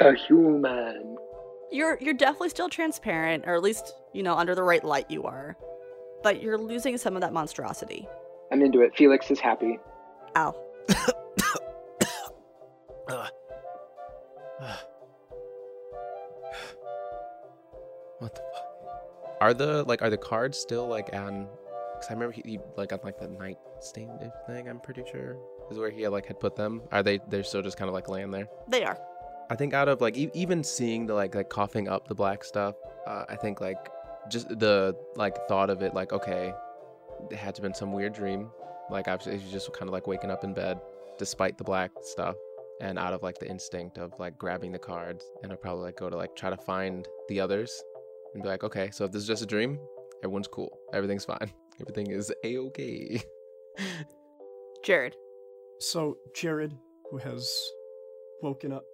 A 0.00 0.14
human. 0.14 1.16
You're 1.72 1.98
you're 2.00 2.14
definitely 2.14 2.50
still 2.50 2.68
transparent, 2.68 3.44
or 3.46 3.54
at 3.56 3.62
least, 3.62 3.94
you 4.12 4.22
know, 4.22 4.36
under 4.36 4.54
the 4.54 4.62
right 4.62 4.82
light 4.82 5.10
you 5.10 5.24
are. 5.24 5.56
But 6.22 6.40
you're 6.40 6.58
losing 6.58 6.96
some 6.96 7.16
of 7.16 7.22
that 7.22 7.32
monstrosity. 7.32 8.08
I'm 8.52 8.62
into 8.62 8.80
it. 8.80 8.96
Felix 8.96 9.30
is 9.30 9.40
happy. 9.40 9.78
Ow. 10.36 10.54
What 18.18 18.34
the 18.34 18.42
fuck? 18.52 19.38
Are 19.40 19.54
the 19.54 19.82
like 19.84 20.02
are 20.02 20.10
the 20.10 20.18
cards 20.18 20.58
still 20.58 20.86
like 20.86 21.08
on? 21.14 21.48
Because 21.94 22.10
I 22.10 22.12
remember 22.12 22.32
he, 22.32 22.42
he 22.44 22.58
like 22.76 22.92
on 22.92 23.00
like 23.02 23.18
the 23.18 23.28
nightstand 23.28 24.30
thing. 24.46 24.68
I'm 24.68 24.78
pretty 24.80 25.04
sure 25.10 25.38
is 25.70 25.78
where 25.78 25.90
he 25.90 26.06
like 26.08 26.26
had 26.26 26.38
put 26.38 26.56
them. 26.56 26.82
Are 26.92 27.02
they? 27.02 27.20
They're 27.28 27.42
still 27.42 27.62
just 27.62 27.78
kind 27.78 27.88
of 27.88 27.94
like 27.94 28.08
laying 28.08 28.30
there. 28.30 28.48
They 28.68 28.84
are. 28.84 28.98
I 29.48 29.56
think 29.56 29.72
out 29.74 29.88
of 29.88 30.00
like 30.00 30.16
e- 30.16 30.30
even 30.34 30.62
seeing 30.62 31.06
the 31.06 31.14
like 31.14 31.34
like 31.34 31.48
coughing 31.48 31.88
up 31.88 32.08
the 32.08 32.14
black 32.14 32.44
stuff, 32.44 32.74
uh, 33.06 33.24
I 33.28 33.36
think 33.36 33.60
like 33.60 33.88
just 34.28 34.48
the 34.48 34.94
like 35.16 35.48
thought 35.48 35.70
of 35.70 35.82
it 35.82 35.94
like 35.94 36.12
okay, 36.12 36.52
it 37.30 37.36
had 37.36 37.54
to 37.54 37.62
have 37.62 37.62
been 37.62 37.74
some 37.74 37.92
weird 37.92 38.12
dream. 38.12 38.50
Like 38.90 39.08
I 39.08 39.16
was 39.16 39.24
he's 39.24 39.50
just 39.50 39.72
kind 39.72 39.88
of 39.88 39.92
like 39.92 40.06
waking 40.06 40.30
up 40.30 40.44
in 40.44 40.52
bed 40.52 40.80
despite 41.18 41.58
the 41.58 41.64
black 41.64 41.90
stuff, 42.02 42.36
and 42.80 42.98
out 42.98 43.12
of 43.12 43.22
like 43.22 43.38
the 43.38 43.48
instinct 43.48 43.98
of 43.98 44.12
like 44.18 44.38
grabbing 44.38 44.72
the 44.72 44.78
cards, 44.78 45.30
and 45.42 45.52
I'll 45.52 45.58
probably 45.58 45.84
like 45.84 45.96
go 45.96 46.10
to 46.10 46.16
like 46.16 46.34
try 46.34 46.50
to 46.50 46.56
find 46.56 47.06
the 47.28 47.40
others 47.40 47.82
and 48.34 48.42
be 48.42 48.48
like, 48.48 48.64
okay, 48.64 48.90
so 48.90 49.04
if 49.04 49.12
this 49.12 49.22
is 49.22 49.28
just 49.28 49.42
a 49.42 49.46
dream, 49.46 49.78
everyone's 50.22 50.48
cool, 50.48 50.78
everything's 50.92 51.24
fine, 51.24 51.52
everything 51.80 52.10
is 52.10 52.32
a 52.44 52.58
okay. 52.58 53.22
Jared. 54.82 55.16
So, 55.78 56.18
Jared, 56.34 56.76
who 57.10 57.18
has 57.18 57.70
woken 58.42 58.72
up, 58.72 58.84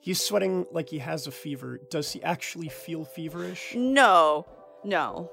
he's 0.00 0.20
sweating 0.20 0.66
like 0.70 0.88
he 0.88 0.98
has 0.98 1.26
a 1.26 1.30
fever. 1.30 1.80
Does 1.90 2.10
he 2.12 2.22
actually 2.22 2.68
feel 2.68 3.04
feverish? 3.04 3.74
No. 3.74 4.46
No. 4.84 5.30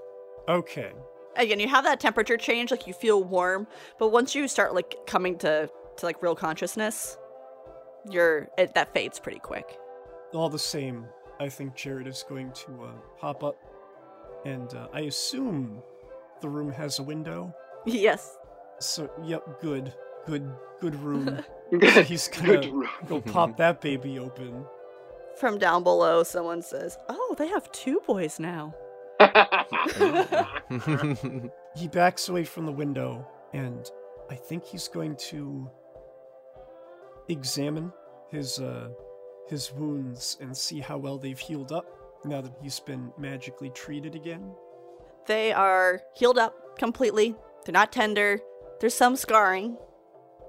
Okay. 0.47 0.91
Again, 1.35 1.59
you 1.59 1.67
have 1.69 1.85
that 1.85 1.99
temperature 1.99 2.37
change, 2.37 2.71
like 2.71 2.87
you 2.87 2.93
feel 2.93 3.23
warm, 3.23 3.67
but 3.97 4.09
once 4.09 4.35
you 4.35 4.47
start 4.47 4.73
like 4.73 4.95
coming 5.05 5.37
to 5.39 5.69
to 5.97 6.05
like 6.05 6.21
real 6.21 6.35
consciousness, 6.35 7.17
you're 8.09 8.49
it, 8.57 8.73
that 8.75 8.93
fades 8.93 9.19
pretty 9.19 9.39
quick. 9.39 9.77
All 10.33 10.49
the 10.49 10.59
same, 10.59 11.05
I 11.39 11.49
think 11.49 11.75
Jared 11.75 12.07
is 12.07 12.23
going 12.27 12.51
to 12.51 12.83
uh, 12.83 12.91
pop 13.19 13.43
up, 13.43 13.55
and 14.45 14.71
uh, 14.73 14.87
I 14.93 15.01
assume 15.01 15.81
the 16.41 16.49
room 16.49 16.71
has 16.71 16.99
a 16.99 17.03
window. 17.03 17.53
Yes. 17.85 18.37
So, 18.79 19.09
yep, 19.23 19.61
good, 19.61 19.93
good, 20.25 20.51
good 20.81 20.95
room. 20.95 21.43
Good, 21.71 22.05
He's 22.05 22.27
gonna 22.27 22.59
room. 22.71 22.87
go 23.07 23.21
pop 23.21 23.55
that 23.57 23.79
baby 23.79 24.17
open. 24.19 24.65
From 25.39 25.57
down 25.59 25.83
below, 25.83 26.23
someone 26.23 26.61
says, 26.63 26.97
"Oh, 27.07 27.35
they 27.37 27.47
have 27.47 27.71
two 27.71 28.01
boys 28.07 28.39
now." 28.39 28.73
He 31.75 31.87
backs 31.87 32.27
away 32.29 32.43
from 32.43 32.65
the 32.65 32.71
window, 32.71 33.27
and 33.53 33.89
I 34.29 34.35
think 34.35 34.65
he's 34.65 34.87
going 34.87 35.15
to 35.29 35.69
examine 37.29 37.93
his 38.29 38.59
uh, 38.59 38.89
his 39.47 39.71
wounds 39.73 40.37
and 40.41 40.55
see 40.55 40.79
how 40.79 40.97
well 40.97 41.17
they've 41.17 41.39
healed 41.39 41.71
up 41.71 41.85
now 42.25 42.41
that 42.41 42.51
he's 42.61 42.79
been 42.79 43.11
magically 43.17 43.69
treated 43.69 44.15
again. 44.15 44.51
They 45.25 45.53
are 45.53 46.01
healed 46.15 46.37
up 46.37 46.77
completely. 46.77 47.35
They're 47.65 47.73
not 47.73 47.91
tender. 47.91 48.39
There's 48.79 48.93
some 48.93 49.15
scarring, 49.15 49.77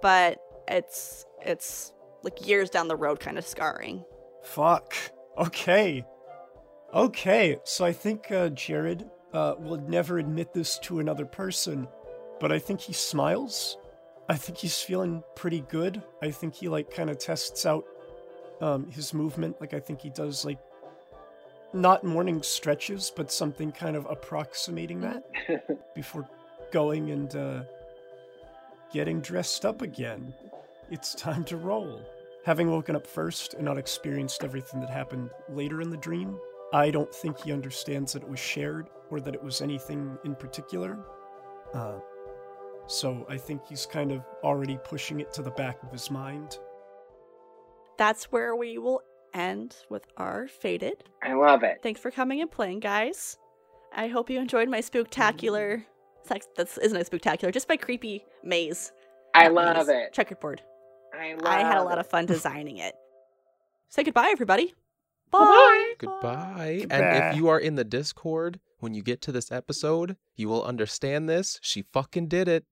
but 0.02 0.40
it's 0.68 1.24
it's 1.44 1.92
like 2.22 2.46
years 2.46 2.70
down 2.70 2.88
the 2.88 2.96
road 2.96 3.20
kind 3.20 3.38
of 3.38 3.46
scarring. 3.46 4.04
Fuck. 4.42 4.94
Okay. 5.38 6.04
Okay. 6.94 7.58
So 7.64 7.84
I 7.84 7.92
think 7.92 8.30
uh, 8.30 8.50
Jared 8.50 9.08
uh, 9.32 9.54
will 9.58 9.80
never 9.88 10.18
admit 10.18 10.52
this 10.52 10.78
to 10.80 11.00
another 11.00 11.24
person, 11.24 11.88
but 12.40 12.52
I 12.52 12.58
think 12.58 12.80
he 12.80 12.92
smiles. 12.92 13.78
I 14.30 14.36
think 14.36 14.58
he's 14.58 14.80
feeling 14.80 15.24
pretty 15.34 15.62
good. 15.62 16.00
I 16.22 16.30
think 16.30 16.54
he 16.54 16.68
like 16.68 16.94
kind 16.94 17.10
of 17.10 17.18
tests 17.18 17.66
out 17.66 17.84
um, 18.60 18.88
his 18.88 19.12
movement. 19.12 19.60
Like 19.60 19.74
I 19.74 19.80
think 19.80 20.00
he 20.00 20.08
does 20.08 20.44
like 20.44 20.60
not 21.72 22.04
morning 22.04 22.40
stretches, 22.40 23.10
but 23.14 23.32
something 23.32 23.72
kind 23.72 23.96
of 23.96 24.06
approximating 24.08 25.00
that 25.00 25.24
before 25.96 26.28
going 26.70 27.10
and 27.10 27.34
uh, 27.34 27.62
getting 28.92 29.20
dressed 29.20 29.64
up 29.64 29.82
again. 29.82 30.32
It's 30.92 31.12
time 31.16 31.42
to 31.46 31.56
roll. 31.56 32.00
Having 32.44 32.70
woken 32.70 32.94
up 32.94 33.08
first 33.08 33.54
and 33.54 33.64
not 33.64 33.78
experienced 33.78 34.44
everything 34.44 34.78
that 34.78 34.90
happened 34.90 35.30
later 35.48 35.80
in 35.80 35.90
the 35.90 35.96
dream, 35.96 36.38
I 36.72 36.92
don't 36.92 37.12
think 37.12 37.40
he 37.40 37.52
understands 37.52 38.12
that 38.12 38.22
it 38.22 38.28
was 38.28 38.38
shared 38.38 38.90
or 39.10 39.20
that 39.22 39.34
it 39.34 39.42
was 39.42 39.60
anything 39.60 40.16
in 40.24 40.36
particular. 40.36 41.00
Uh, 41.74 41.98
so 42.90 43.24
I 43.28 43.36
think 43.36 43.66
he's 43.66 43.86
kind 43.86 44.10
of 44.10 44.24
already 44.42 44.78
pushing 44.84 45.20
it 45.20 45.32
to 45.34 45.42
the 45.42 45.50
back 45.52 45.82
of 45.82 45.92
his 45.92 46.10
mind. 46.10 46.58
That's 47.96 48.24
where 48.24 48.56
we 48.56 48.78
will 48.78 49.02
end 49.32 49.76
with 49.88 50.06
our 50.16 50.48
faded. 50.48 51.04
I 51.22 51.34
love 51.34 51.62
it. 51.62 51.78
Thanks 51.82 52.00
for 52.00 52.10
coming 52.10 52.40
and 52.40 52.50
playing, 52.50 52.80
guys. 52.80 53.38
I 53.94 54.08
hope 54.08 54.28
you 54.28 54.40
enjoyed 54.40 54.68
my 54.68 54.80
spooktacular. 54.80 55.74
Mm-hmm. 55.74 56.28
Sex, 56.28 56.48
this 56.56 56.78
isn't 56.78 57.00
a 57.00 57.04
spooktacular, 57.04 57.52
just 57.52 57.68
my 57.68 57.76
creepy 57.76 58.24
maze. 58.42 58.92
I 59.34 59.44
Not 59.44 59.54
love 59.54 59.86
maze, 59.86 59.88
it. 59.88 60.12
Checkerboard. 60.12 60.62
I 61.14 61.34
love 61.34 61.46
I 61.46 61.60
had 61.60 61.78
a 61.78 61.84
lot 61.84 61.98
of 61.98 62.06
fun 62.08 62.26
designing 62.26 62.78
it. 62.78 62.94
Say 63.88 64.02
goodbye, 64.02 64.30
everybody. 64.32 64.74
Bye. 65.30 65.38
Bye-bye. 65.38 65.94
Goodbye. 65.98 66.86
And 66.90 67.34
if 67.34 67.36
you 67.36 67.48
are 67.48 67.58
in 67.58 67.76
the 67.76 67.84
Discord, 67.84 68.58
when 68.80 68.94
you 68.94 69.02
get 69.02 69.20
to 69.22 69.32
this 69.32 69.52
episode, 69.52 70.16
you 70.36 70.48
will 70.48 70.64
understand 70.64 71.28
this. 71.28 71.58
She 71.62 71.82
fucking 71.82 72.28
did 72.28 72.48
it. 72.48 72.64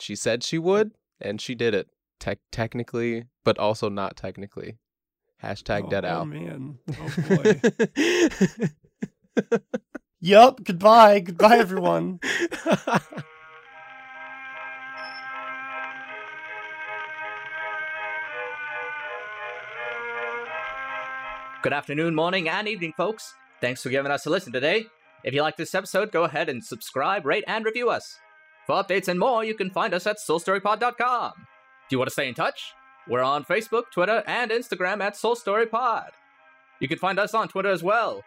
She 0.00 0.16
said 0.16 0.42
she 0.42 0.58
would, 0.58 0.92
and 1.20 1.40
she 1.40 1.54
did 1.54 1.74
it. 1.74 1.88
Tech 2.18 2.38
technically, 2.50 3.24
but 3.44 3.58
also 3.58 3.90
not 3.90 4.16
technically. 4.16 4.78
Hashtag 5.42 5.84
oh, 5.84 5.90
dead 5.90 6.04
oh, 6.04 6.08
oh 6.08 6.12
out. 6.12 6.28
man. 6.28 6.78
Oh 6.98 7.12
boy. 7.28 7.60
yup. 10.20 10.64
Goodbye. 10.64 11.20
Goodbye, 11.20 11.58
everyone. 11.58 12.20
Good 21.62 21.72
afternoon, 21.72 22.14
morning, 22.14 22.48
and 22.48 22.68
evening, 22.68 22.94
folks. 22.96 23.34
Thanks 23.60 23.82
for 23.82 23.90
giving 23.90 24.12
us 24.12 24.24
a 24.24 24.30
listen 24.30 24.52
today. 24.52 24.86
If 25.26 25.34
you 25.34 25.42
like 25.42 25.56
this 25.56 25.74
episode, 25.74 26.12
go 26.12 26.22
ahead 26.22 26.48
and 26.48 26.64
subscribe, 26.64 27.26
rate, 27.26 27.42
and 27.48 27.64
review 27.64 27.90
us. 27.90 28.20
For 28.64 28.76
updates 28.76 29.08
and 29.08 29.18
more, 29.18 29.42
you 29.42 29.54
can 29.54 29.70
find 29.70 29.92
us 29.92 30.06
at 30.06 30.18
soulstorypod.com. 30.18 31.32
Do 31.36 31.94
you 31.94 31.98
want 31.98 32.08
to 32.08 32.12
stay 32.12 32.28
in 32.28 32.34
touch, 32.34 32.72
we're 33.08 33.22
on 33.22 33.44
Facebook, 33.44 33.90
Twitter, 33.92 34.22
and 34.24 34.52
Instagram 34.52 35.02
at 35.02 35.14
soulstorypod. 35.14 36.10
You 36.78 36.86
can 36.86 36.98
find 36.98 37.18
us 37.18 37.34
on 37.34 37.48
Twitter 37.48 37.70
as 37.70 37.82
well. 37.82 38.22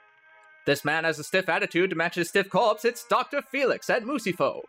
This 0.66 0.84
man 0.84 1.06
has 1.06 1.20
a 1.20 1.24
stiff 1.24 1.48
attitude 1.48 1.90
to 1.92 1.96
match 1.96 2.16
his 2.16 2.28
stiff 2.28 2.50
corpse. 2.50 2.84
It's 2.84 3.06
Dr. 3.06 3.42
Felix 3.42 3.90
at 3.90 4.04
Musifo. 4.04 4.64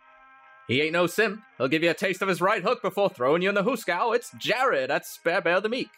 He 0.69 0.83
ain't 0.83 0.93
no 0.93 1.09
simp. 1.09 1.41
He'll 1.59 1.67
give 1.67 1.83
you 1.83 1.91
a 1.91 1.95
taste 1.95 2.23
of 2.23 2.29
his 2.29 2.41
right 2.41 2.63
hook 2.63 2.81
before 2.81 3.11
throwing 3.11 3.43
you 3.43 3.49
in 3.49 3.57
the 3.57 3.65
hoosegow. 3.65 4.15
It's 4.15 4.31
Jared 4.39 4.93
at 4.93 5.05
Spare 5.05 5.41
Bear 5.41 5.61
the 5.61 5.69
Meek. 5.69 5.91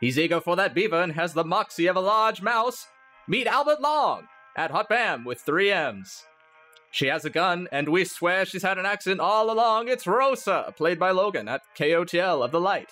He's 0.00 0.16
eager 0.16 0.40
for 0.40 0.54
that 0.54 0.74
beaver 0.74 1.02
and 1.02 1.12
has 1.14 1.34
the 1.34 1.42
moxie 1.42 1.88
of 1.88 1.96
a 1.96 2.00
large 2.00 2.40
mouse. 2.40 2.86
Meet 3.26 3.48
Albert 3.48 3.80
Long 3.80 4.28
at 4.56 4.70
Hot 4.70 4.88
Bam 4.88 5.24
with 5.24 5.40
three 5.40 5.70
M's. 5.70 6.24
She 6.90 7.08
has 7.08 7.24
a 7.24 7.30
gun, 7.30 7.68
and 7.70 7.88
we 7.88 8.04
swear 8.04 8.46
she's 8.46 8.62
had 8.62 8.78
an 8.78 8.86
accident 8.86 9.20
all 9.20 9.50
along. 9.50 9.88
It's 9.88 10.06
Rosa, 10.06 10.72
played 10.76 10.98
by 10.98 11.10
Logan 11.10 11.46
at 11.46 11.62
KOTL 11.76 12.42
of 12.42 12.52
the 12.52 12.60
Light. 12.60 12.90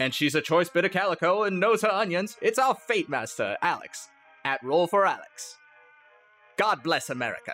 And 0.00 0.14
she's 0.14 0.34
a 0.34 0.40
choice 0.40 0.70
bit 0.70 0.86
of 0.86 0.92
calico 0.92 1.42
and 1.42 1.60
knows 1.60 1.82
her 1.82 1.92
onions. 1.92 2.36
It's 2.40 2.58
our 2.58 2.74
Fate 2.74 3.10
Master, 3.10 3.56
Alex, 3.60 4.08
at 4.44 4.64
Roll 4.64 4.86
for 4.86 5.04
Alex. 5.04 5.58
God 6.56 6.82
bless 6.82 7.10
America. 7.10 7.52